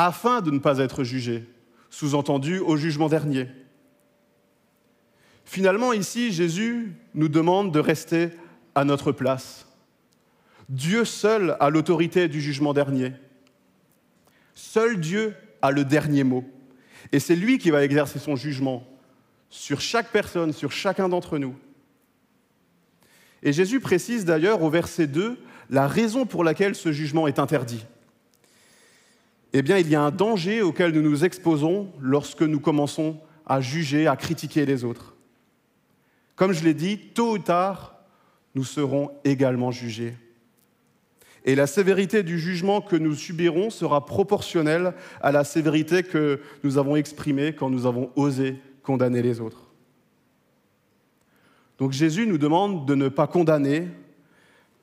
afin 0.07 0.41
de 0.41 0.51
ne 0.51 0.59
pas 0.59 0.79
être 0.79 1.05
jugé, 1.05 1.49
sous-entendu 1.89 2.59
au 2.59 2.77
jugement 2.77 3.09
dernier. 3.09 3.49
Finalement, 5.45 5.93
ici, 5.93 6.33
Jésus 6.33 6.93
nous 7.15 7.29
demande 7.29 7.73
de 7.73 7.79
rester 7.79 8.31
à 8.75 8.85
notre 8.85 9.13
place, 9.13 9.67
Dieu 10.69 11.05
seul 11.05 11.57
a 11.61 11.71
l'autorité 11.71 12.29
du 12.29 12.41
jugement 12.41 12.73
dernier. 12.73 13.13
Seul 14.55 14.99
Dieu 14.99 15.35
a 15.61 15.71
le 15.71 15.85
dernier 15.85 16.25
mot. 16.25 16.45
Et 17.13 17.19
c'est 17.19 17.37
lui 17.37 17.59
qui 17.59 17.71
va 17.71 17.85
exercer 17.85 18.19
son 18.19 18.37
jugement 18.37 18.87
sur 19.51 19.81
chaque 19.81 20.11
personne, 20.11 20.53
sur 20.53 20.73
chacun 20.73 21.09
d'entre 21.09 21.39
nous. 21.39 21.55
Et 23.43 23.53
Jésus 23.53 23.81
précise 23.81 24.25
d'ailleurs 24.25 24.63
au 24.63 24.71
verset 24.71 25.07
2 25.07 25.39
la 25.69 25.87
raison 25.87 26.27
pour 26.27 26.43
laquelle 26.43 26.75
ce 26.75 26.91
jugement 26.91 27.27
est 27.27 27.39
interdit. 27.39 27.85
Eh 29.53 29.63
bien, 29.63 29.79
il 29.79 29.89
y 29.89 29.95
a 29.95 30.03
un 30.03 30.11
danger 30.11 30.63
auquel 30.63 30.93
nous 30.93 31.03
nous 31.03 31.25
exposons 31.25 31.93
lorsque 32.01 32.43
nous 32.43 32.61
commençons 32.61 33.19
à 33.47 33.61
juger, 33.61 34.07
à 34.07 34.17
critiquer 34.17 34.65
les 34.65 34.85
autres. 34.85 35.15
Comme 36.37 36.53
je 36.53 36.65
l'ai 36.65 36.75
dit, 36.75 36.99
tôt 36.99 37.33
ou 37.33 37.39
tard, 37.39 37.97
nous 38.55 38.65
serons 38.65 39.11
également 39.25 39.71
jugés. 39.71 40.15
Et 41.45 41.55
la 41.55 41.67
sévérité 41.67 42.23
du 42.23 42.39
jugement 42.39 42.81
que 42.81 42.97
nous 42.97 43.15
subirons 43.15 43.71
sera 43.71 44.07
proportionnelle 44.07 44.95
à 45.21 45.33
la 45.33 45.45
sévérité 45.45 46.03
que 46.03 46.41
nous 46.63 46.79
avons 46.79 46.97
exprimée 46.97 47.55
quand 47.55 47.69
nous 47.69 47.87
avons 47.87 48.11
osé 48.17 48.57
condamner 48.83 49.23
les 49.23 49.41
autres. 49.41 49.71
Donc 51.79 51.93
Jésus 51.93 52.27
nous 52.27 52.39
demande 52.39 52.87
de 52.87 52.95
ne 52.95 53.09
pas 53.09 53.27
condamner 53.27 53.89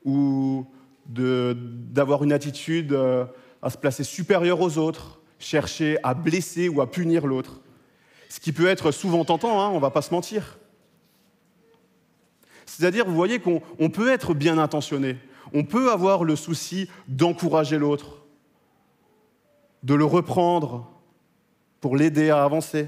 ou 0.04 0.66
d'avoir 1.06 2.24
une 2.24 2.34
attitude 2.34 2.94
euh, 2.94 3.26
à 3.62 3.70
se 3.70 3.78
placer 3.78 4.04
supérieur 4.04 4.62
aux 4.62 4.78
autres, 4.78 5.22
chercher 5.40 5.98
à 6.04 6.14
blesser 6.14 6.70
ou 6.70 6.82
à 6.82 6.90
punir 6.90 7.28
l'autre. 7.28 7.62
Ce 8.30 8.40
qui 8.40 8.52
peut 8.52 8.68
être 8.68 8.92
souvent 8.92 9.26
tentant, 9.26 9.62
hein, 9.62 9.70
on 9.70 9.76
ne 9.76 9.82
va 9.82 9.90
pas 9.90 10.02
se 10.02 10.14
mentir. 10.14 10.58
C'est-à-dire, 12.66 13.06
vous 13.06 13.16
voyez 13.16 13.40
qu'on 13.40 13.90
peut 13.90 14.10
être 14.10 14.34
bien 14.34 14.58
intentionné, 14.58 15.18
on 15.54 15.64
peut 15.64 15.92
avoir 15.92 16.24
le 16.24 16.36
souci 16.36 16.90
d'encourager 17.08 17.78
l'autre, 17.78 18.20
de 19.84 19.96
le 19.96 20.06
reprendre 20.06 20.88
pour 21.82 21.98
l'aider 21.98 22.30
à 22.30 22.44
avancer, 22.44 22.88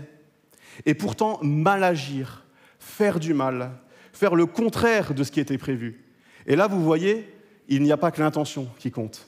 et 0.86 0.94
pourtant 0.94 1.40
mal 1.42 1.84
agir, 1.84 2.46
faire 2.80 3.20
du 3.20 3.34
mal, 3.34 3.72
faire 4.13 4.36
le 4.36 4.46
contraire 4.46 5.13
de 5.13 5.24
ce 5.24 5.32
qui 5.32 5.40
était 5.40 5.58
prévu. 5.58 6.06
Et 6.46 6.56
là, 6.56 6.68
vous 6.68 6.84
voyez, 6.84 7.34
il 7.68 7.82
n'y 7.82 7.92
a 7.92 7.98
pas 7.98 8.12
que 8.12 8.22
l'intention 8.22 8.70
qui 8.78 8.92
compte. 8.92 9.28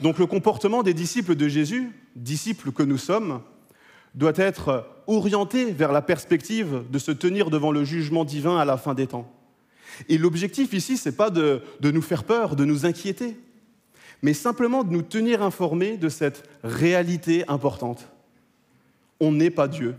Donc 0.00 0.18
le 0.18 0.26
comportement 0.26 0.82
des 0.82 0.94
disciples 0.94 1.34
de 1.34 1.48
Jésus, 1.48 1.92
disciples 2.16 2.72
que 2.72 2.82
nous 2.82 2.98
sommes, 2.98 3.42
doit 4.14 4.32
être 4.36 4.86
orienté 5.06 5.72
vers 5.72 5.92
la 5.92 6.02
perspective 6.02 6.84
de 6.90 6.98
se 6.98 7.12
tenir 7.12 7.50
devant 7.50 7.70
le 7.70 7.84
jugement 7.84 8.24
divin 8.24 8.58
à 8.58 8.64
la 8.64 8.76
fin 8.76 8.94
des 8.94 9.06
temps. 9.06 9.30
Et 10.08 10.18
l'objectif 10.18 10.72
ici, 10.72 10.96
ce 10.96 11.08
n'est 11.08 11.14
pas 11.14 11.30
de, 11.30 11.62
nous 11.82 12.02
faire 12.02 12.24
peur, 12.24 12.56
de 12.56 12.64
nous 12.64 12.86
inquiéter, 12.86 13.36
mais 14.22 14.34
simplement 14.34 14.84
de 14.84 14.92
nous 14.92 15.02
tenir 15.02 15.42
informés 15.42 15.96
de 15.96 16.08
cette 16.08 16.48
réalité 16.64 17.44
importante. 17.48 18.08
On 19.20 19.32
n'est 19.32 19.50
pas 19.50 19.68
Dieu. 19.68 19.96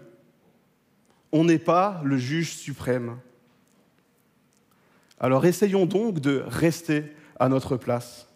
On 1.32 1.44
n'est 1.44 1.60
pas 1.60 2.02
le 2.04 2.18
juge 2.18 2.54
suprême. 2.54 3.18
Alors 5.20 5.46
essayons 5.46 5.86
donc 5.86 6.20
de 6.20 6.44
rester 6.48 7.04
à 7.40 7.48
notre 7.48 7.78
place. 7.78 8.31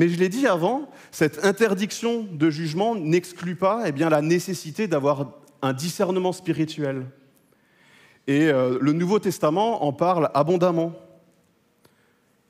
Mais 0.00 0.08
je 0.08 0.18
l'ai 0.18 0.30
dit 0.30 0.46
avant, 0.46 0.88
cette 1.10 1.44
interdiction 1.44 2.26
de 2.32 2.48
jugement 2.48 2.94
n'exclut 2.94 3.54
pas 3.54 3.82
eh 3.86 3.92
la 3.92 4.22
nécessité 4.22 4.88
d'avoir 4.88 5.32
un 5.60 5.74
discernement 5.74 6.32
spirituel. 6.32 7.04
Et 8.26 8.48
euh, 8.48 8.78
le 8.80 8.94
Nouveau 8.94 9.18
Testament 9.18 9.84
en 9.84 9.92
parle 9.92 10.30
abondamment. 10.32 10.94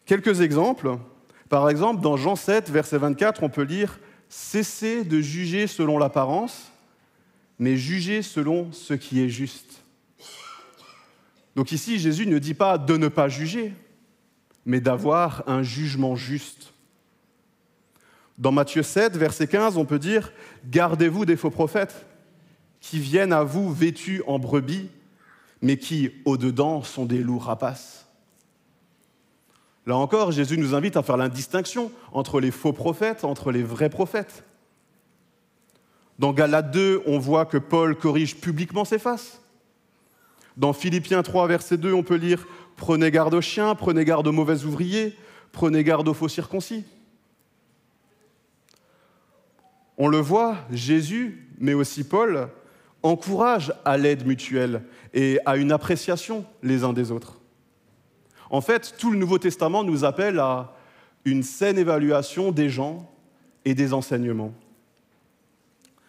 Quelques 0.05 0.43
exemples. 0.43 0.97
Par 1.49 1.69
exemple, 1.69 2.01
dans 2.01 2.17
Jean 2.17 2.37
7, 2.37 2.71
verset 2.71 2.99
24, 2.99 3.43
on 3.43 3.49
peut 3.49 3.63
lire 3.63 3.99
Cessez 4.29 5.03
de 5.03 5.21
juger 5.21 5.67
selon 5.67 5.99
l'apparence, 5.99 6.71
mais 7.59 7.77
jugez 7.77 8.23
selon 8.23 8.71
ce 8.71 8.95
qui 8.95 9.25
est 9.25 9.29
juste. 9.29 9.83
Donc 11.57 11.73
ici, 11.73 11.99
Jésus 11.99 12.29
ne 12.29 12.39
dit 12.39 12.55
pas 12.55 12.79
de 12.79 12.97
ne 12.97 13.09
pas 13.09 13.29
juger, 13.29 13.75
mais 14.65 14.81
d'avoir 14.81 15.43
un 15.49 15.65
jugement 15.65 16.15
juste. 16.15 16.71
Dans 18.41 18.53
Matthieu 18.53 18.83
7, 18.83 19.19
verset 19.19 19.47
15, 19.47 19.77
on 19.77 19.85
peut 19.85 19.99
dire 19.99 20.33
Gardez-vous 20.65 21.27
des 21.27 21.37
faux 21.37 21.51
prophètes 21.51 22.07
qui 22.81 22.99
viennent 22.99 23.35
à 23.35 23.45
vous 23.45 23.71
vêtus 23.71 24.23
en 24.27 24.39
brebis, 24.39 24.89
mais 25.61 25.77
qui, 25.77 26.11
au-dedans, 26.25 26.83
sont 26.83 27.05
des 27.05 27.19
loups 27.19 27.39
rapaces. 27.39 28.07
Là 29.85 29.97
encore, 29.97 30.33
Jésus 30.33 30.57
nous 30.57 30.75
invite 30.75 30.97
à 30.97 31.03
faire 31.03 31.19
la 31.19 31.29
distinction 31.29 31.93
entre 32.13 32.41
les 32.41 32.51
faux 32.51 32.73
prophètes, 32.73 33.25
entre 33.25 33.53
les 33.53 33.63
vrais 33.63 33.91
prophètes. 33.91 34.43
Dans 36.19 36.33
Galates 36.33 36.71
2, 36.71 37.03
on 37.05 37.19
voit 37.19 37.45
que 37.45 37.59
Paul 37.59 37.95
corrige 37.95 38.37
publiquement 38.37 38.87
ses 38.87 38.99
faces. 38.99 39.43
Dans 40.57 40.73
Philippiens 40.73 41.23
3, 41.23 41.47
verset 41.47 41.77
2, 41.77 41.93
on 41.93 42.03
peut 42.03 42.17
lire 42.17 42.47
Prenez 42.77 43.11
garde 43.11 43.35
aux 43.35 43.43
chiens, 43.43 43.75
prenez 43.75 44.07
garde 44.07 44.27
aux 44.27 44.33
mauvais 44.33 44.65
ouvriers, 44.65 45.15
prenez 45.53 45.85
garde 45.85 46.09
aux 46.09 46.15
faux 46.15 46.29
circoncis. 46.29 46.87
On 50.03 50.09
le 50.09 50.17
voit, 50.17 50.57
Jésus, 50.73 51.47
mais 51.59 51.75
aussi 51.75 52.05
Paul, 52.05 52.49
encourage 53.03 53.71
à 53.85 53.99
l'aide 53.99 54.27
mutuelle 54.27 54.83
et 55.13 55.39
à 55.45 55.59
une 55.59 55.71
appréciation 55.73 56.47
les 56.63 56.85
uns 56.85 56.95
des 56.95 57.11
autres. 57.13 57.39
En 58.49 58.63
fait, 58.63 58.95
tout 58.97 59.11
le 59.11 59.19
Nouveau 59.19 59.37
Testament 59.37 59.85
nous 59.85 60.07
appelle 60.07 60.39
à 60.39 60.75
une 61.27 61.43
saine 61.43 61.77
évaluation 61.77 62.51
des 62.51 62.71
gens 62.71 63.13
et 63.67 63.75
des 63.75 63.93
enseignements. 63.93 64.55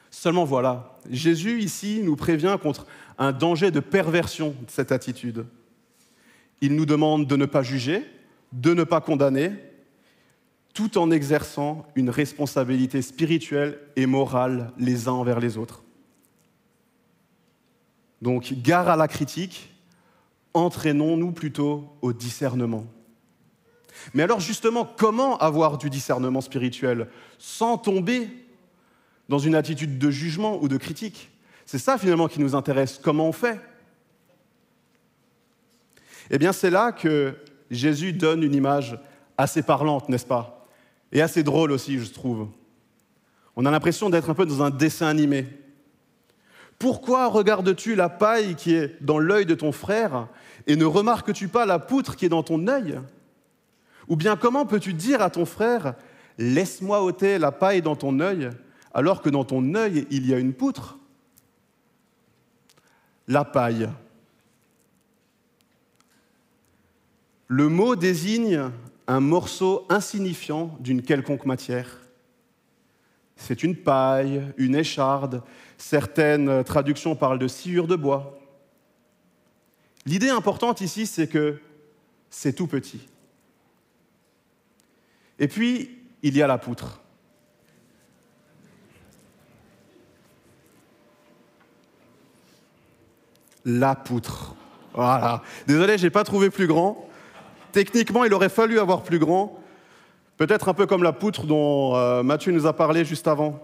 Seulement 0.10 0.46
voilà, 0.46 0.98
Jésus 1.10 1.60
ici 1.60 2.00
nous 2.02 2.16
prévient 2.16 2.58
contre 2.64 2.88
un 3.18 3.34
danger 3.34 3.72
de 3.72 3.82
perversion 3.82 4.56
de 4.66 4.72
cette 4.72 4.94
attitude. 4.94 5.46
Il 6.62 6.78
nous 6.78 6.86
demande 6.86 7.28
de 7.28 7.36
ne 7.36 7.46
pas 7.46 7.62
juger, 7.62 8.06
de 8.54 8.74
ne 8.74 8.86
pas 8.86 9.02
condamner, 9.02 9.52
tout 10.74 10.98
en 10.98 11.12
exerçant 11.12 11.86
une 11.96 12.10
responsabilité 12.10 13.02
spirituelle 13.02 13.80
et 13.96 14.06
morale 14.06 14.72
les 14.78 15.08
uns 15.08 15.14
envers 15.14 15.40
les 15.40 15.58
autres. 15.58 15.84
Donc, 18.22 18.54
gare 18.54 18.90
à 18.90 18.96
la 18.96 19.08
critique, 19.08 19.74
entraînons-nous 20.54 21.32
plutôt 21.32 21.90
au 22.02 22.14
discernement. 22.14 22.86
Mais 24.14 24.24
alors 24.24 24.40
justement, 24.40 24.86
comment 24.86 25.38
avoir 25.38 25.78
du 25.78 25.90
discernement 25.90 26.42
spirituel 26.42 27.08
sans 27.38 27.78
tomber 27.78 28.30
dans 29.30 29.40
une 29.40 29.56
attitude 29.56 29.98
de 29.98 30.12
jugement 30.12 30.62
ou 30.62 30.68
de 30.68 30.78
critique? 30.78 31.30
C'est 31.66 31.78
ça 31.78 31.98
finalement 31.98 32.28
qui 32.28 32.40
nous 32.40 32.56
intéresse. 32.56 33.00
Comment 33.02 33.28
on 33.28 33.32
fait? 33.32 33.60
Eh 36.30 36.38
bien, 36.38 36.54
c'est 36.54 36.70
là 36.70 36.92
que 36.92 37.36
Jésus 37.70 38.14
donne 38.14 38.44
une 38.44 38.56
image 38.56 38.98
assez 39.38 39.64
parlante, 39.64 40.08
n'est-ce 40.10 40.26
pas? 40.26 40.61
Et 41.12 41.22
assez 41.22 41.44
drôle 41.44 41.72
aussi, 41.72 42.00
je 42.00 42.12
trouve. 42.12 42.48
On 43.56 43.66
a 43.66 43.72
l'impression 43.72 44.10
d'être 44.10 44.30
un 44.30 44.34
peu 44.34 44.46
dans 44.46 44.64
un 44.64 44.70
dessin 44.70 45.08
animé. 45.08 45.48
Pourquoi 46.80 47.28
regardes-tu 47.28 47.96
la 47.96 48.10
paille 48.10 48.56
qui 48.56 48.74
est 48.74 49.02
dans 49.04 49.20
l'œil 49.20 49.46
de 49.46 49.54
ton 49.54 49.72
frère 49.72 50.28
et 50.68 50.76
ne 50.76 50.86
remarques-tu 50.86 51.48
pas 51.48 51.66
la 51.66 51.80
poutre 51.80 52.16
qui 52.16 52.26
est 52.26 52.30
dans 52.30 52.44
ton 52.44 52.68
œil? 52.68 53.00
Ou 54.08 54.16
bien 54.16 54.36
comment 54.36 54.66
peux-tu 54.66 54.94
dire 54.94 55.22
à 55.22 55.30
ton 55.30 55.46
frère, 55.46 55.94
laisse-moi 56.38 57.04
ôter 57.04 57.38
la 57.38 57.52
paille 57.52 57.82
dans 57.82 57.96
ton 57.96 58.20
œil, 58.20 58.50
alors 58.94 59.22
que 59.22 59.30
dans 59.30 59.44
ton 59.44 59.76
œil 59.76 60.08
il 60.10 60.28
y 60.28 60.34
a 60.34 60.40
une 60.40 60.54
poutre? 60.54 60.98
La 63.28 63.46
paille. 63.46 63.90
Le 67.48 67.70
mot 67.70 67.96
désigne 67.96 68.72
un 69.08 69.20
morceau 69.20 69.86
insignifiant 69.90 70.76
d'une 70.80 71.02
quelconque 71.02 71.46
matière. 71.46 71.98
C'est 73.36 73.64
une 73.64 73.76
paille, 73.76 74.42
une 74.58 74.76
écharde, 74.76 75.44
certaines 75.78 76.64
traductions 76.64 77.16
parlent 77.16 77.40
de 77.40 77.48
sciure 77.48 77.88
de 77.88 77.96
bois. 77.96 78.40
L'idée 80.06 80.30
importante 80.30 80.82
ici, 80.82 81.06
c'est 81.06 81.28
que 81.28 81.60
c'est 82.30 82.54
tout 82.54 82.68
petit. 82.68 83.08
Et 85.40 85.48
puis, 85.48 85.98
il 86.22 86.38
y 86.38 86.42
a 86.42 86.48
la 86.48 86.58
poutre. 86.58 87.02
La 93.66 93.96
poutre. 93.96 94.56
Voilà. 94.94 95.44
Désolé, 95.68 95.98
je 95.98 96.04
n'ai 96.04 96.10
pas 96.10 96.24
trouvé 96.24 96.50
plus 96.50 96.68
grand. 96.68 97.08
Techniquement, 97.72 98.26
il 98.26 98.34
aurait 98.34 98.50
fallu 98.50 98.80
avoir 98.80 99.04
plus 99.04 99.20
grand. 99.20 99.60
Peut-être 100.38 100.70
un 100.70 100.74
peu 100.74 100.86
comme 100.86 101.04
la 101.04 101.14
poutre 101.14 101.46
dont 101.46 101.96
euh, 101.96 102.24
Mathieu 102.24 102.52
nous 102.52 102.66
a 102.66 102.74
parlé 102.74 103.06
juste 103.06 103.28
avant. 103.28 103.60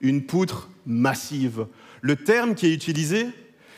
Une 0.00 0.24
poutre 0.24 0.68
massive. 0.86 1.66
Le 2.02 2.16
terme 2.16 2.54
qui 2.54 2.66
est 2.66 2.74
utilisé, 2.74 3.28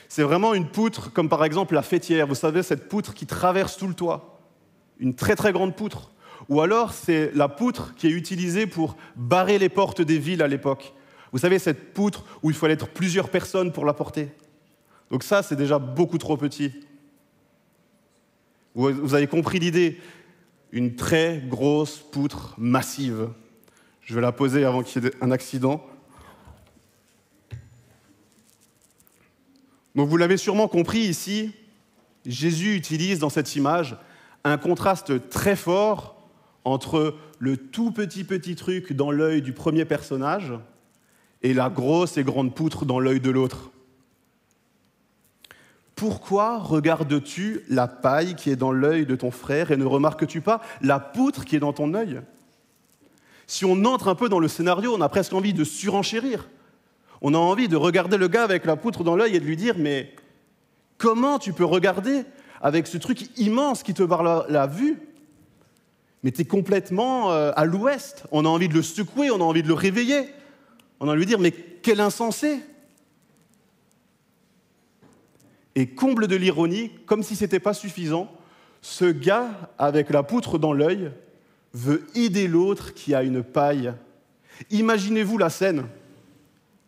c'est 0.08 0.22
vraiment 0.22 0.54
une 0.54 0.68
poutre 0.68 1.12
comme 1.12 1.28
par 1.28 1.44
exemple 1.44 1.74
la 1.74 1.82
fêtière. 1.82 2.26
Vous 2.26 2.34
savez, 2.34 2.62
cette 2.62 2.88
poutre 2.88 3.14
qui 3.14 3.26
traverse 3.26 3.76
tout 3.76 3.86
le 3.86 3.94
toit. 3.94 4.40
une 4.98 5.14
très 5.14 5.36
très 5.36 5.52
grande 5.52 5.76
poutre. 5.76 6.10
Ou 6.48 6.60
alors 6.60 6.92
c'est 6.92 7.30
la 7.34 7.48
poutre 7.48 7.94
qui 7.96 8.06
est 8.06 8.10
utilisée 8.10 8.66
pour 8.66 8.96
barrer 9.16 9.58
les 9.58 9.68
portes 9.68 10.02
des 10.02 10.18
villes 10.18 10.42
à 10.42 10.48
l'époque. 10.48 10.92
Vous 11.32 11.38
savez, 11.38 11.58
cette 11.58 11.92
poutre 11.92 12.24
où 12.42 12.50
il 12.50 12.56
fallait 12.56 12.74
être 12.74 12.88
plusieurs 12.88 13.28
personnes 13.28 13.72
pour 13.72 13.84
la 13.84 13.92
porter. 13.92 14.28
Donc 15.10 15.22
ça, 15.22 15.42
c'est 15.42 15.56
déjà 15.56 15.78
beaucoup 15.78 16.18
trop 16.18 16.36
petit. 16.36 16.72
Vous 18.76 19.14
avez 19.14 19.26
compris 19.26 19.58
l'idée 19.58 19.98
Une 20.70 20.96
très 20.96 21.42
grosse 21.48 21.96
poutre 21.96 22.54
massive. 22.58 23.30
Je 24.02 24.14
vais 24.14 24.20
la 24.20 24.32
poser 24.32 24.66
avant 24.66 24.82
qu'il 24.82 25.02
y 25.02 25.06
ait 25.06 25.12
un 25.22 25.30
accident. 25.30 25.82
Donc 29.94 30.10
vous 30.10 30.18
l'avez 30.18 30.36
sûrement 30.36 30.68
compris 30.68 30.98
ici, 30.98 31.54
Jésus 32.26 32.76
utilise 32.76 33.18
dans 33.18 33.30
cette 33.30 33.56
image 33.56 33.96
un 34.44 34.58
contraste 34.58 35.30
très 35.30 35.56
fort 35.56 36.28
entre 36.64 37.16
le 37.38 37.56
tout 37.56 37.92
petit 37.92 38.24
petit 38.24 38.56
truc 38.56 38.92
dans 38.92 39.10
l'œil 39.10 39.40
du 39.40 39.54
premier 39.54 39.86
personnage 39.86 40.52
et 41.40 41.54
la 41.54 41.70
grosse 41.70 42.18
et 42.18 42.24
grande 42.24 42.54
poutre 42.54 42.84
dans 42.84 43.00
l'œil 43.00 43.20
de 43.20 43.30
l'autre. 43.30 43.70
Pourquoi 45.96 46.58
regardes-tu 46.58 47.62
la 47.70 47.88
paille 47.88 48.34
qui 48.34 48.50
est 48.50 48.56
dans 48.56 48.70
l'œil 48.70 49.06
de 49.06 49.16
ton 49.16 49.30
frère 49.30 49.70
et 49.70 49.78
ne 49.78 49.86
remarques-tu 49.86 50.42
pas 50.42 50.60
la 50.82 51.00
poutre 51.00 51.46
qui 51.46 51.56
est 51.56 51.60
dans 51.60 51.72
ton 51.72 51.94
œil? 51.94 52.20
Si 53.46 53.64
on 53.64 53.82
entre 53.86 54.08
un 54.08 54.14
peu 54.14 54.28
dans 54.28 54.38
le 54.38 54.46
scénario, 54.46 54.94
on 54.94 55.00
a 55.00 55.08
presque 55.08 55.32
envie 55.32 55.54
de 55.54 55.64
surenchérir. 55.64 56.50
On 57.22 57.32
a 57.32 57.38
envie 57.38 57.68
de 57.68 57.76
regarder 57.76 58.18
le 58.18 58.28
gars 58.28 58.44
avec 58.44 58.66
la 58.66 58.76
poutre 58.76 59.04
dans 59.04 59.16
l'œil 59.16 59.36
et 59.36 59.40
de 59.40 59.46
lui 59.46 59.56
dire 59.56 59.76
Mais 59.78 60.14
comment 60.98 61.38
tu 61.38 61.54
peux 61.54 61.64
regarder 61.64 62.24
avec 62.60 62.86
ce 62.86 62.98
truc 62.98 63.30
immense 63.38 63.82
qui 63.82 63.94
te 63.94 64.02
barre 64.02 64.50
la 64.50 64.66
vue? 64.66 64.98
Mais 66.22 66.30
tu 66.30 66.42
es 66.42 66.44
complètement 66.44 67.32
euh, 67.32 67.52
à 67.56 67.64
l'ouest. 67.64 68.24
On 68.32 68.44
a 68.44 68.48
envie 68.48 68.68
de 68.68 68.74
le 68.74 68.82
secouer, 68.82 69.30
on 69.30 69.40
a 69.40 69.44
envie 69.44 69.62
de 69.62 69.68
le 69.68 69.74
réveiller. 69.74 70.28
On 71.00 71.08
a 71.08 71.12
envie 71.12 71.20
de 71.20 71.20
lui 71.20 71.26
dire, 71.26 71.38
mais 71.38 71.52
quel 71.52 72.00
insensé 72.00 72.60
Et 75.76 75.86
comble 75.86 76.26
de 76.26 76.34
l'ironie, 76.34 76.90
comme 77.06 77.22
si 77.22 77.36
ce 77.36 77.44
n'était 77.44 77.60
pas 77.60 77.74
suffisant, 77.74 78.32
ce 78.80 79.04
gars 79.04 79.50
avec 79.78 80.10
la 80.10 80.22
poutre 80.22 80.58
dans 80.58 80.72
l'œil 80.72 81.12
veut 81.74 82.06
aider 82.14 82.48
l'autre 82.48 82.94
qui 82.94 83.14
a 83.14 83.22
une 83.22 83.44
paille. 83.44 83.92
Imaginez-vous 84.70 85.36
la 85.36 85.50
scène. 85.50 85.84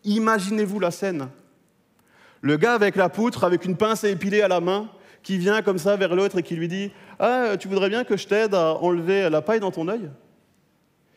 Imaginez-vous 0.05 0.81
la 0.81 0.91
scène. 0.91 1.29
Le 2.41 2.57
gars 2.57 2.73
avec 2.73 2.97
la 2.97 3.11
poutre, 3.11 3.45
avec 3.45 3.67
une 3.67 3.77
pince 3.77 4.05
à 4.05 4.09
épiler 4.09 4.41
à 4.41 4.49
la 4.49 4.61
main, 4.61 4.89
qui 5.23 5.37
vient 5.37 5.61
comme 5.61 5.79
ça 5.79 5.97
vers 5.97 6.15
l'autre 6.15 6.39
et 6.39 6.43
qui 6.43 6.57
lui 6.57 6.69
dit 6.69 6.91
ah, 7.19 7.57
tu 7.59 7.69
voudrais 7.69 7.91
bien 7.91 8.05
que 8.05 8.17
je 8.17 8.27
t'aide 8.27 8.55
à 8.55 8.75
enlever 8.77 9.29
la 9.29 9.43
paille 9.43 9.61
dans 9.61 9.71
ton 9.71 9.89
œil? 9.89 10.09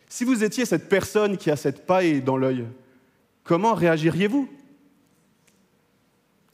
Si 0.10 0.26
vous 0.26 0.44
étiez 0.44 0.66
cette 0.66 0.90
personne 0.90 1.38
qui 1.38 1.50
a 1.50 1.56
cette 1.56 1.86
paille 1.86 2.22
dans 2.22 2.36
l'œil, 2.36 2.66
comment 3.46 3.74
réagiriez-vous? 3.74 4.50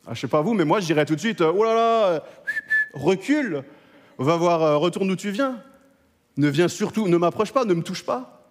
Je 0.07 0.11
ne 0.11 0.15
sais 0.15 0.27
pas 0.27 0.41
vous, 0.41 0.53
mais 0.53 0.63
moi 0.63 0.79
je 0.79 0.85
dirais 0.85 1.05
tout 1.05 1.15
de 1.15 1.19
suite 1.19 1.41
Oh 1.41 1.63
là 1.63 1.75
là, 1.75 2.23
recule, 2.93 3.63
va 4.17 4.37
voir, 4.37 4.63
euh, 4.63 4.77
retourne 4.77 5.11
où 5.11 5.15
tu 5.15 5.31
viens. 5.31 5.61
Ne 6.37 6.47
viens 6.47 6.69
surtout, 6.69 7.07
ne 7.07 7.17
m'approche 7.17 7.51
pas, 7.51 7.65
ne 7.65 7.73
me 7.73 7.83
touche 7.83 8.05
pas. 8.05 8.49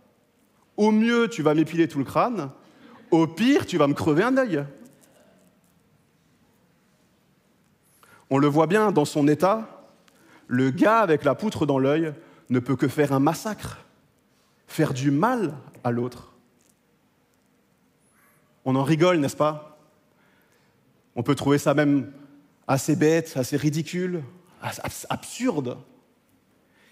Au 0.77 0.91
mieux, 0.91 1.29
tu 1.29 1.43
vas 1.43 1.55
m'épiler 1.55 1.89
tout 1.89 1.99
le 1.99 2.05
crâne. 2.05 2.51
Au 3.11 3.27
pire, 3.27 3.65
tu 3.65 3.79
vas 3.79 3.87
me 3.87 3.95
crever 3.95 4.23
un 4.23 4.37
œil. 4.37 4.65
On 8.29 8.39
le 8.39 8.49
voit 8.49 8.67
bien 8.67 8.93
dans 8.93 9.05
son 9.05 9.27
état, 9.29 9.87
le 10.49 10.71
gars 10.71 10.99
avec 10.99 11.25
la 11.25 11.35
poutre 11.35 11.65
dans 11.65 11.79
l'œil 11.79 12.13
ne 12.51 12.59
peut 12.59 12.77
que 12.77 12.89
faire 12.89 13.13
un 13.13 13.21
massacre, 13.21 13.79
faire 14.67 14.93
du 14.93 15.11
mal 15.11 15.55
à 15.85 15.91
l'autre. 15.91 16.33
On 18.65 18.75
en 18.75 18.83
rigole, 18.83 19.19
n'est-ce 19.19 19.37
pas? 19.37 19.76
On 21.17 21.23
peut 21.23 21.35
trouver 21.35 21.59
ça 21.59 21.75
même 21.75 22.13
assez 22.69 22.95
bête, 22.95 23.33
assez 23.37 23.57
ridicule, 23.57 24.23
absurde. 25.09 25.79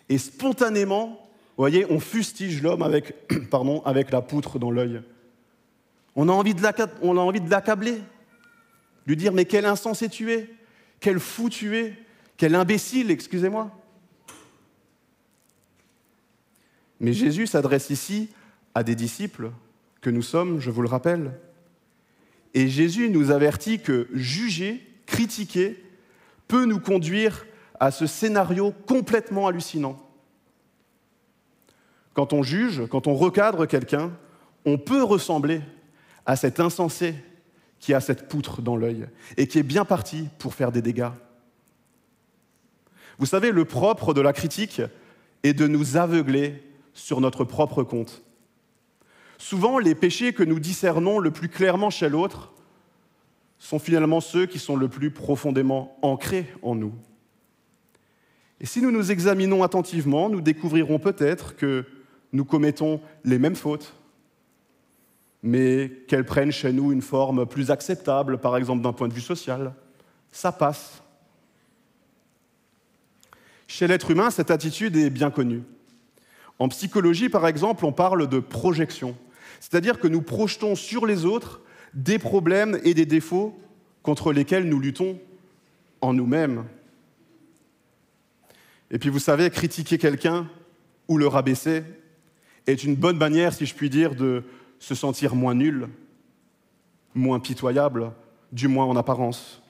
Et 0.08 0.18
spontanément, 0.18 1.08
vous 1.56 1.62
voyez, 1.62 1.86
on 1.90 2.00
fustige 2.00 2.62
l'homme 2.62 2.82
avec, 2.82 3.28
pardon, 3.50 3.82
avec 3.84 4.10
la 4.10 4.22
poutre 4.22 4.58
dans 4.58 4.70
l'œil. 4.70 5.02
On 6.16 6.28
a 6.28 6.32
envie 6.32 6.54
de 6.54 7.50
l'accabler, 7.50 8.00
lui 9.06 9.16
dire 9.16 9.32
Mais 9.32 9.44
quel 9.44 9.66
insensé 9.66 10.08
tu 10.08 10.32
es 10.32 10.50
Quel 11.00 11.20
fou 11.20 11.48
tu 11.48 11.76
es 11.76 11.94
quel 12.36 12.54
imbécile, 12.54 13.10
excusez-moi. 13.10 13.70
Mais 17.00 17.12
Jésus 17.12 17.46
s'adresse 17.46 17.90
ici 17.90 18.30
à 18.74 18.82
des 18.82 18.94
disciples 18.94 19.52
que 20.00 20.10
nous 20.10 20.22
sommes, 20.22 20.60
je 20.60 20.70
vous 20.70 20.82
le 20.82 20.88
rappelle. 20.88 21.32
Et 22.54 22.68
Jésus 22.68 23.10
nous 23.10 23.30
avertit 23.30 23.80
que 23.80 24.08
juger, 24.12 24.88
critiquer, 25.06 25.82
peut 26.46 26.64
nous 26.64 26.80
conduire 26.80 27.46
à 27.80 27.90
ce 27.90 28.06
scénario 28.06 28.72
complètement 28.86 29.48
hallucinant. 29.48 30.00
Quand 32.14 32.32
on 32.32 32.44
juge, 32.44 32.82
quand 32.88 33.08
on 33.08 33.14
recadre 33.14 33.66
quelqu'un, 33.66 34.12
on 34.64 34.78
peut 34.78 35.02
ressembler 35.02 35.60
à 36.26 36.36
cet 36.36 36.60
insensé 36.60 37.16
qui 37.80 37.92
a 37.92 38.00
cette 38.00 38.28
poutre 38.28 38.62
dans 38.62 38.76
l'œil 38.76 39.06
et 39.36 39.46
qui 39.46 39.58
est 39.58 39.64
bien 39.64 39.84
parti 39.84 40.28
pour 40.38 40.54
faire 40.54 40.72
des 40.72 40.80
dégâts. 40.80 41.10
Vous 43.18 43.26
savez, 43.26 43.50
le 43.50 43.64
propre 43.64 44.14
de 44.14 44.20
la 44.20 44.32
critique 44.32 44.80
est 45.42 45.54
de 45.54 45.66
nous 45.66 45.96
aveugler 45.96 46.62
sur 46.94 47.20
notre 47.20 47.44
propre 47.44 47.82
compte. 47.82 48.22
Souvent, 49.44 49.78
les 49.78 49.94
péchés 49.94 50.32
que 50.32 50.42
nous 50.42 50.58
discernons 50.58 51.18
le 51.18 51.30
plus 51.30 51.50
clairement 51.50 51.90
chez 51.90 52.08
l'autre 52.08 52.50
sont 53.58 53.78
finalement 53.78 54.22
ceux 54.22 54.46
qui 54.46 54.58
sont 54.58 54.74
le 54.74 54.88
plus 54.88 55.10
profondément 55.10 55.98
ancrés 56.00 56.50
en 56.62 56.74
nous. 56.74 56.94
Et 58.58 58.64
si 58.64 58.80
nous 58.80 58.90
nous 58.90 59.12
examinons 59.12 59.62
attentivement, 59.62 60.30
nous 60.30 60.40
découvrirons 60.40 60.98
peut-être 60.98 61.56
que 61.56 61.84
nous 62.32 62.46
commettons 62.46 63.02
les 63.22 63.38
mêmes 63.38 63.54
fautes, 63.54 63.92
mais 65.42 65.92
qu'elles 66.08 66.24
prennent 66.24 66.50
chez 66.50 66.72
nous 66.72 66.90
une 66.90 67.02
forme 67.02 67.44
plus 67.44 67.70
acceptable, 67.70 68.38
par 68.38 68.56
exemple 68.56 68.82
d'un 68.82 68.94
point 68.94 69.08
de 69.08 69.12
vue 69.12 69.20
social. 69.20 69.74
Ça 70.32 70.52
passe. 70.52 71.02
Chez 73.66 73.86
l'être 73.88 74.10
humain, 74.10 74.30
cette 74.30 74.50
attitude 74.50 74.96
est 74.96 75.10
bien 75.10 75.30
connue. 75.30 75.64
En 76.58 76.68
psychologie, 76.68 77.28
par 77.28 77.46
exemple, 77.46 77.84
on 77.84 77.92
parle 77.92 78.26
de 78.26 78.38
projection, 78.38 79.14
c'est-à-dire 79.60 79.98
que 79.98 80.08
nous 80.08 80.22
projetons 80.22 80.74
sur 80.74 81.06
les 81.06 81.24
autres 81.24 81.60
des 81.94 82.18
problèmes 82.18 82.78
et 82.84 82.94
des 82.94 83.06
défauts 83.06 83.58
contre 84.02 84.32
lesquels 84.32 84.68
nous 84.68 84.80
luttons 84.80 85.18
en 86.00 86.12
nous-mêmes. 86.12 86.64
Et 88.90 88.98
puis 88.98 89.08
vous 89.08 89.18
savez, 89.18 89.50
critiquer 89.50 89.98
quelqu'un 89.98 90.48
ou 91.08 91.18
le 91.18 91.26
rabaisser 91.26 91.82
est 92.66 92.84
une 92.84 92.96
bonne 92.96 93.18
manière, 93.18 93.52
si 93.52 93.66
je 93.66 93.74
puis 93.74 93.90
dire, 93.90 94.14
de 94.14 94.44
se 94.78 94.94
sentir 94.94 95.34
moins 95.34 95.54
nul, 95.54 95.88
moins 97.14 97.40
pitoyable, 97.40 98.12
du 98.52 98.68
moins 98.68 98.84
en 98.84 98.96
apparence. 98.96 99.62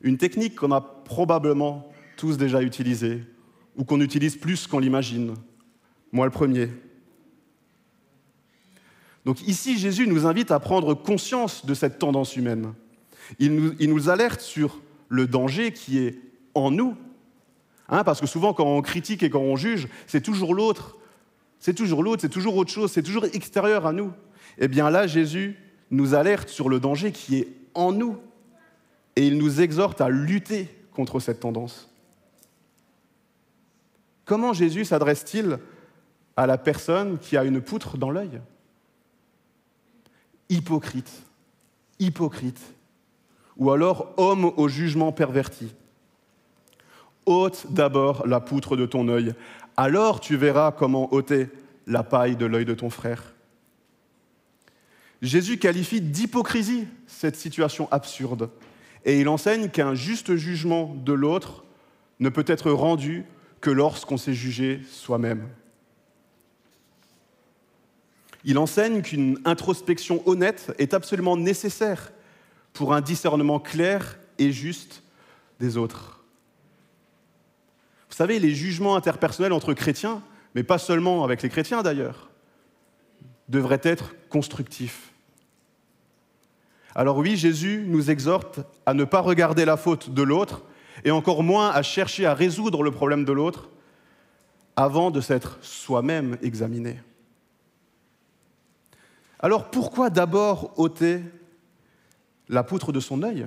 Une 0.00 0.18
technique 0.18 0.56
qu'on 0.56 0.72
a 0.72 0.80
probablement 0.80 1.90
tous 2.16 2.36
déjà 2.36 2.62
utilisés, 2.62 3.24
ou 3.76 3.84
qu'on 3.84 4.00
utilise 4.00 4.36
plus 4.36 4.66
qu'on 4.66 4.78
l'imagine. 4.78 5.34
Moi 6.12 6.26
le 6.26 6.32
premier. 6.32 6.68
Donc 9.28 9.46
ici, 9.46 9.76
Jésus 9.76 10.06
nous 10.06 10.24
invite 10.24 10.50
à 10.50 10.58
prendre 10.58 10.94
conscience 10.94 11.66
de 11.66 11.74
cette 11.74 11.98
tendance 11.98 12.34
humaine. 12.34 12.72
Il 13.38 13.76
nous, 13.78 14.08
alerte 14.08 14.40
sur 14.40 14.80
le 15.10 15.26
danger 15.26 15.70
qui 15.72 15.98
est 15.98 16.18
en 16.54 16.70
nous. 16.70 16.96
Hein, 17.90 18.04
parce 18.04 18.22
que 18.22 18.26
souvent, 18.26 18.54
quand 18.54 18.64
on 18.64 18.80
critique 18.80 19.22
et 19.22 19.28
quand 19.28 19.42
on 19.42 19.54
juge, 19.54 19.86
c'est 20.06 20.22
toujours 20.22 20.54
l'autre. 20.54 20.96
C'est 21.58 21.74
toujours 21.74 22.02
l'autre, 22.02 22.22
c'est 22.22 22.30
toujours 22.30 22.56
autre 22.56 22.70
chose, 22.70 22.90
c'est 22.90 23.02
toujours 23.02 23.26
extérieur 23.34 23.84
à 23.84 23.92
nous. 23.92 24.12
Eh 24.56 24.66
bien 24.66 24.88
là, 24.88 25.06
Jésus 25.06 25.58
nous 25.90 26.14
alerte 26.14 26.48
sur 26.48 26.70
le 26.70 26.80
danger 26.80 27.12
qui 27.12 27.36
est 27.36 27.48
en 27.74 27.92
nous. 27.92 28.16
Et 29.14 29.26
il 29.26 29.36
nous 29.36 29.60
exhorte 29.60 30.00
à 30.00 30.08
lutter 30.08 30.74
contre 30.90 31.20
cette 31.20 31.40
tendance. 31.40 31.92
Comment 34.24 34.54
Jésus 34.54 34.86
s'adresse-t-il 34.86 35.58
à 36.34 36.46
la 36.46 36.56
personne 36.56 37.18
qui 37.18 37.36
a 37.36 37.44
une 37.44 37.60
poutre 37.60 37.98
dans 37.98 38.10
l'œil? 38.10 38.40
Hypocrite, 40.50 41.10
hypocrite, 41.98 42.60
ou 43.56 43.70
alors 43.70 44.14
homme 44.16 44.52
au 44.56 44.68
jugement 44.68 45.12
perverti. 45.12 45.74
ôte 47.26 47.66
d'abord 47.70 48.26
la 48.26 48.40
poutre 48.40 48.76
de 48.76 48.86
ton 48.86 49.08
œil, 49.08 49.34
alors 49.76 50.20
tu 50.20 50.36
verras 50.36 50.72
comment 50.72 51.12
ôter 51.12 51.48
la 51.86 52.02
paille 52.02 52.36
de 52.36 52.46
l'œil 52.46 52.64
de 52.64 52.74
ton 52.74 52.90
frère. 52.90 53.34
Jésus 55.20 55.58
qualifie 55.58 56.00
d'hypocrisie 56.00 56.86
cette 57.06 57.36
situation 57.36 57.88
absurde 57.90 58.50
et 59.04 59.20
il 59.20 59.28
enseigne 59.28 59.68
qu'un 59.68 59.94
juste 59.94 60.36
jugement 60.36 60.94
de 61.04 61.12
l'autre 61.12 61.64
ne 62.20 62.28
peut 62.28 62.44
être 62.46 62.70
rendu 62.70 63.24
que 63.60 63.70
lorsqu'on 63.70 64.16
s'est 64.16 64.34
jugé 64.34 64.80
soi-même. 64.88 65.48
Il 68.44 68.58
enseigne 68.58 69.02
qu'une 69.02 69.38
introspection 69.44 70.22
honnête 70.26 70.72
est 70.78 70.94
absolument 70.94 71.36
nécessaire 71.36 72.12
pour 72.72 72.94
un 72.94 73.00
discernement 73.00 73.58
clair 73.58 74.18
et 74.38 74.52
juste 74.52 75.02
des 75.58 75.76
autres. 75.76 76.24
Vous 78.08 78.16
savez, 78.16 78.38
les 78.38 78.54
jugements 78.54 78.96
interpersonnels 78.96 79.52
entre 79.52 79.74
chrétiens, 79.74 80.22
mais 80.54 80.62
pas 80.62 80.78
seulement 80.78 81.24
avec 81.24 81.42
les 81.42 81.48
chrétiens 81.48 81.82
d'ailleurs, 81.82 82.30
devraient 83.48 83.80
être 83.82 84.14
constructifs. 84.28 85.12
Alors 86.94 87.18
oui, 87.18 87.36
Jésus 87.36 87.84
nous 87.86 88.10
exhorte 88.10 88.60
à 88.86 88.94
ne 88.94 89.04
pas 89.04 89.20
regarder 89.20 89.64
la 89.64 89.76
faute 89.76 90.10
de 90.10 90.22
l'autre, 90.22 90.62
et 91.04 91.10
encore 91.10 91.42
moins 91.42 91.70
à 91.70 91.82
chercher 91.82 92.26
à 92.26 92.34
résoudre 92.34 92.82
le 92.82 92.90
problème 92.90 93.24
de 93.24 93.32
l'autre, 93.32 93.68
avant 94.74 95.10
de 95.10 95.20
s'être 95.20 95.58
soi-même 95.60 96.38
examiné. 96.42 96.98
Alors 99.38 99.70
pourquoi 99.70 100.10
d'abord 100.10 100.78
ôter 100.78 101.22
la 102.48 102.64
poutre 102.64 102.92
de 102.92 103.00
son 103.00 103.22
œil? 103.22 103.46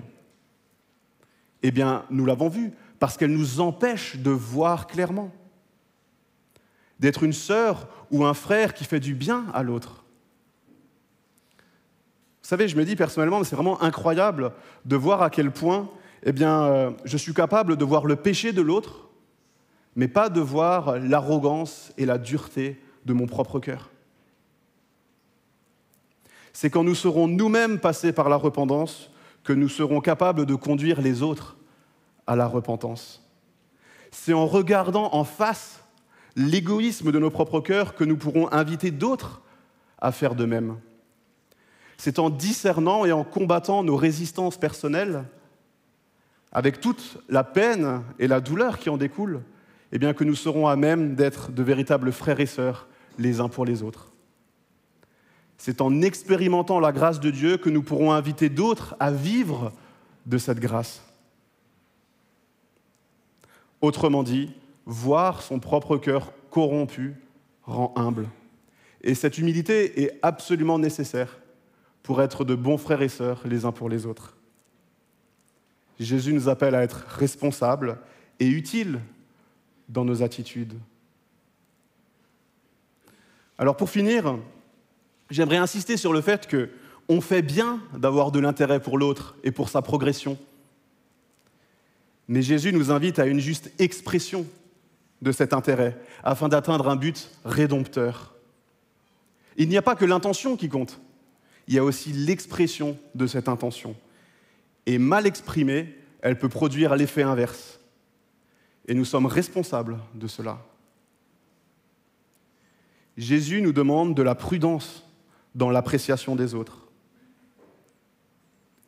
Eh 1.64 1.72
bien, 1.72 2.06
nous 2.10 2.26
l'avons 2.26 2.50
vu, 2.50 2.72
parce 3.00 3.18
qu'elle 3.18 3.34
nous 3.34 3.60
empêche 3.60 4.18
de 4.18 4.32
voir 4.32 4.88
clairement, 4.88 5.32
d'être 7.00 7.24
une 7.24 7.34
sœur 7.34 7.88
ou 8.12 8.26
un 8.26 8.34
frère 8.34 8.74
qui 8.74 8.86
fait 8.86 9.00
du 9.00 9.16
bien 9.16 9.46
à 9.54 9.64
l'autre. 9.64 10.04
Vous 12.42 12.48
savez, 12.48 12.68
je 12.68 12.76
me 12.76 12.86
dis 12.86 12.96
personnellement, 12.96 13.44
c'est 13.44 13.56
vraiment 13.56 13.82
incroyable 13.82 14.54
de 14.86 14.96
voir 14.96 15.22
à 15.22 15.30
quel 15.30 15.52
point 15.52 15.90
eh 16.24 16.32
bien, 16.32 16.64
euh, 16.64 16.92
je 17.04 17.18
suis 17.18 17.34
capable 17.34 17.76
de 17.76 17.86
voir 17.86 18.06
le 18.06 18.16
péché 18.16 18.52
de 18.52 18.62
l'autre, 18.62 19.10
mais 19.96 20.08
pas 20.08 20.30
de 20.30 20.40
voir 20.40 21.00
l'arrogance 21.00 21.92
et 21.98 22.06
la 22.06 22.18
dureté 22.18 22.80
de 23.06 23.14
mon 23.14 23.26
propre 23.26 23.60
cœur 23.60 23.90
c'est 26.54 26.70
quand 26.70 26.84
nous 26.84 26.96
serons 26.96 27.28
nous-mêmes 27.28 27.80
passés 27.80 28.12
par 28.12 28.30
la 28.30 28.36
repentance 28.36 29.10
que 29.44 29.54
nous 29.54 29.70
serons 29.70 30.02
capables 30.02 30.46
de 30.46 30.56
conduire 30.56 31.02
les 31.02 31.22
autres 31.22 31.58
à 32.28 32.36
la 32.36 32.48
repentance. 32.48 33.24
C'est 34.12 34.34
en 34.34 34.46
regardant 34.46 35.14
en 35.14 35.24
face 35.24 35.84
l'égoïsme 36.36 37.12
de 37.12 37.20
nos 37.20 37.30
propres 37.30 37.62
cœurs 37.62 37.96
que 37.96 38.04
nous 38.04 38.18
pourrons 38.18 38.52
inviter 38.52 38.92
d'autres 38.92 39.42
à 40.00 40.12
faire 40.12 40.36
de 40.36 40.46
même. 40.46 40.78
C'est 41.98 42.20
en 42.20 42.30
discernant 42.30 43.06
et 43.06 43.12
en 43.12 43.24
combattant 43.24 43.84
nos 43.84 43.96
résistances 43.96 44.58
personnelles, 44.58 45.24
avec 46.52 46.82
toute 46.82 47.20
la 47.30 47.44
peine 47.44 48.04
et 48.20 48.28
la 48.28 48.42
douleur 48.42 48.80
qui 48.80 48.90
en 48.90 48.98
découlent, 48.98 49.42
eh 49.92 50.00
bien 50.00 50.14
que 50.14 50.24
nous 50.24 50.36
serons 50.36 50.68
à 50.68 50.76
même 50.76 51.16
d'être 51.16 51.52
de 51.52 51.64
véritables 51.64 52.12
frères 52.12 52.40
et 52.40 52.46
sœurs 52.46 52.88
les 53.18 53.40
uns 53.40 53.50
pour 53.50 53.66
les 53.66 53.84
autres. 53.84 54.11
C'est 55.64 55.82
en 55.82 56.02
expérimentant 56.02 56.80
la 56.80 56.92
grâce 56.92 57.20
de 57.20 57.30
Dieu 57.30 57.56
que 57.56 57.70
nous 57.70 57.84
pourrons 57.84 58.12
inviter 58.14 58.50
d'autres 58.50 58.96
à 59.00 59.12
vivre 59.12 59.72
de 60.26 60.40
cette 60.40 60.60
grâce. 60.60 61.04
Autrement 63.80 64.24
dit, 64.24 64.56
voir 64.88 65.44
son 65.44 65.60
propre 65.60 65.98
cœur 65.98 66.34
corrompu 66.50 67.14
rend 67.62 67.94
humble. 67.96 68.28
Et 69.04 69.14
cette 69.14 69.38
humilité 69.38 70.02
est 70.02 70.18
absolument 70.24 70.80
nécessaire 70.80 71.38
pour 72.02 72.24
être 72.24 72.44
de 72.44 72.56
bons 72.56 72.80
frères 72.80 73.04
et 73.04 73.08
sœurs 73.08 73.44
les 73.46 73.64
uns 73.64 73.72
pour 73.72 73.88
les 73.88 74.08
autres. 74.08 74.36
Jésus 76.00 76.34
nous 76.34 76.50
appelle 76.50 76.74
à 76.74 76.82
être 76.82 77.06
responsables 77.08 78.00
et 78.40 78.48
utiles 78.48 79.00
dans 79.90 80.06
nos 80.06 80.24
attitudes. 80.24 80.74
Alors 83.60 83.78
pour 83.78 83.92
finir, 83.92 84.40
j'aimerais 85.32 85.58
insister 85.58 85.98
sur 85.98 86.14
le 86.14 86.22
fait 86.22 86.48
qu'on 86.48 87.22
fait 87.22 87.42
bien 87.42 87.82
d'avoir 87.98 88.32
de 88.32 88.40
l'intérêt 88.40 88.80
pour 88.80 88.98
l'autre 88.98 89.36
et 89.44 89.52
pour 89.52 89.70
sa 89.70 89.82
progression. 89.82 90.38
Mais 92.28 92.42
Jésus 92.42 92.72
nous 92.72 92.92
invite 92.92 93.18
à 93.18 93.26
une 93.26 93.40
juste 93.40 93.72
expression 93.80 94.46
de 95.22 95.32
cet 95.32 95.54
intérêt 95.54 95.98
afin 96.24 96.50
d'atteindre 96.50 96.90
un 96.90 96.96
but 96.96 97.32
rédempteur. 97.46 98.36
Il 99.58 99.70
n'y 99.70 99.78
a 99.78 99.82
pas 99.82 99.96
que 99.96 100.06
l'intention 100.06 100.56
qui 100.56 100.70
compte, 100.70 101.00
il 101.68 101.74
y 101.74 101.80
a 101.80 101.84
aussi 101.84 102.12
l'expression 102.12 102.98
de 103.16 103.28
cette 103.28 103.50
intention. 103.50 103.96
Et 104.86 104.98
mal 104.98 105.26
exprimée, 105.26 105.96
elle 106.22 106.38
peut 106.38 106.50
produire 106.50 106.96
l'effet 106.96 107.24
inverse. 107.24 107.80
Et 108.88 108.94
nous 108.94 109.06
sommes 109.06 109.26
responsables 109.26 110.00
de 110.16 110.28
cela. 110.28 110.60
Jésus 113.18 113.62
nous 113.62 113.74
demande 113.74 114.16
de 114.16 114.22
la 114.22 114.36
prudence 114.36 115.06
dans 115.56 115.70
l'appréciation 115.70 116.36
des 116.36 116.54
autres 116.54 116.88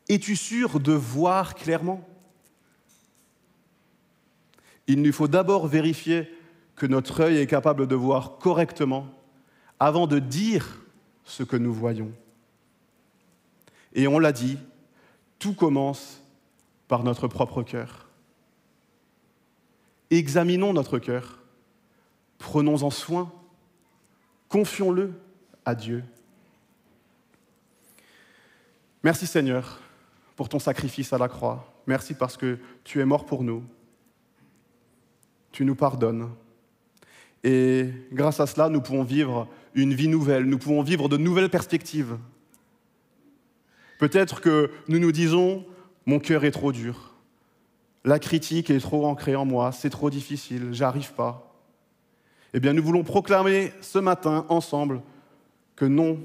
Es-tu 0.07 0.35
sûr 0.35 0.79
de 0.79 0.93
voir 0.93 1.55
clairement? 1.55 2.07
Il 4.87 5.01
nous 5.01 5.13
faut 5.13 5.27
d'abord 5.27 5.67
vérifier 5.67 6.29
que 6.75 6.85
notre 6.85 7.21
œil 7.21 7.37
est 7.37 7.47
capable 7.47 7.87
de 7.87 7.95
voir 7.95 8.37
correctement 8.37 9.07
avant 9.79 10.07
de 10.07 10.19
dire 10.19 10.81
ce 11.23 11.43
que 11.43 11.55
nous 11.55 11.73
voyons. 11.73 12.11
Et 13.93 14.07
on 14.07 14.19
l'a 14.19 14.31
dit, 14.31 14.57
tout 15.39 15.53
commence 15.53 16.21
par 16.87 17.03
notre 17.03 17.27
propre 17.27 17.63
cœur. 17.63 18.09
Examinons 20.09 20.73
notre 20.73 20.99
cœur, 20.99 21.39
prenons-en 22.37 22.89
soin, 22.89 23.31
confions-le 24.49 25.13
à 25.65 25.75
Dieu. 25.75 26.03
Merci 29.03 29.27
Seigneur 29.27 29.81
pour 30.37 30.47
ton 30.47 30.59
sacrifice 30.59 31.11
à 31.11 31.17
la 31.17 31.27
croix. 31.27 31.73
Merci 31.87 32.13
parce 32.13 32.37
que 32.37 32.57
tu 32.85 33.01
es 33.01 33.05
mort 33.05 33.25
pour 33.25 33.43
nous. 33.43 33.61
Tu 35.51 35.65
nous 35.65 35.75
pardonnes. 35.75 36.29
Et 37.43 37.89
grâce 38.13 38.39
à 38.39 38.47
cela, 38.47 38.69
nous 38.69 38.79
pouvons 38.79 39.03
vivre 39.03 39.49
une 39.75 39.93
vie 39.93 40.07
nouvelle, 40.07 40.45
nous 40.45 40.57
pouvons 40.57 40.81
vivre 40.81 41.09
de 41.09 41.17
nouvelles 41.17 41.49
perspectives. 41.49 42.17
Peut-être 43.99 44.39
que 44.39 44.71
nous 44.87 44.99
nous 44.99 45.11
disons, 45.11 45.65
mon 46.05 46.19
cœur 46.19 46.45
est 46.45 46.51
trop 46.51 46.71
dur, 46.71 47.13
la 48.05 48.19
critique 48.19 48.69
est 48.69 48.79
trop 48.79 49.05
ancrée 49.05 49.35
en 49.35 49.45
moi, 49.45 49.73
c'est 49.73 49.89
trop 49.89 50.09
difficile, 50.09 50.69
j'arrive 50.71 51.13
pas. 51.13 51.53
Eh 52.53 52.59
bien, 52.59 52.71
nous 52.71 52.83
voulons 52.83 53.03
proclamer 53.03 53.73
ce 53.81 53.99
matin 53.99 54.45
ensemble 54.47 55.01
que 55.75 55.85
non, 55.85 56.19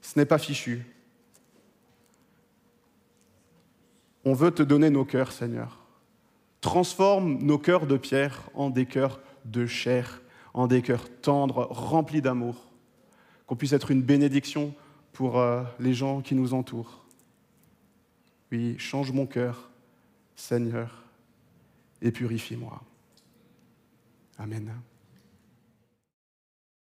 ce 0.00 0.18
n'est 0.18 0.26
pas 0.26 0.38
fichu, 0.38 0.86
On 4.24 4.32
veut 4.32 4.50
te 4.50 4.62
donner 4.62 4.90
nos 4.90 5.04
cœurs, 5.04 5.32
Seigneur. 5.32 5.78
Transforme 6.60 7.38
nos 7.42 7.58
cœurs 7.58 7.86
de 7.86 7.96
pierre 7.96 8.48
en 8.54 8.70
des 8.70 8.86
cœurs 8.86 9.20
de 9.44 9.66
chair, 9.66 10.22
en 10.54 10.66
des 10.66 10.80
cœurs 10.80 11.08
tendres, 11.20 11.68
remplis 11.70 12.22
d'amour. 12.22 12.56
Qu'on 13.46 13.56
puisse 13.56 13.72
être 13.72 13.90
une 13.90 14.02
bénédiction 14.02 14.74
pour 15.12 15.38
euh, 15.38 15.62
les 15.78 15.92
gens 15.92 16.22
qui 16.22 16.34
nous 16.34 16.54
entourent. 16.54 17.04
Oui, 18.50 18.76
change 18.78 19.12
mon 19.12 19.26
cœur, 19.26 19.70
Seigneur, 20.34 21.04
et 22.00 22.10
purifie-moi. 22.10 22.80
Amen. 24.38 24.72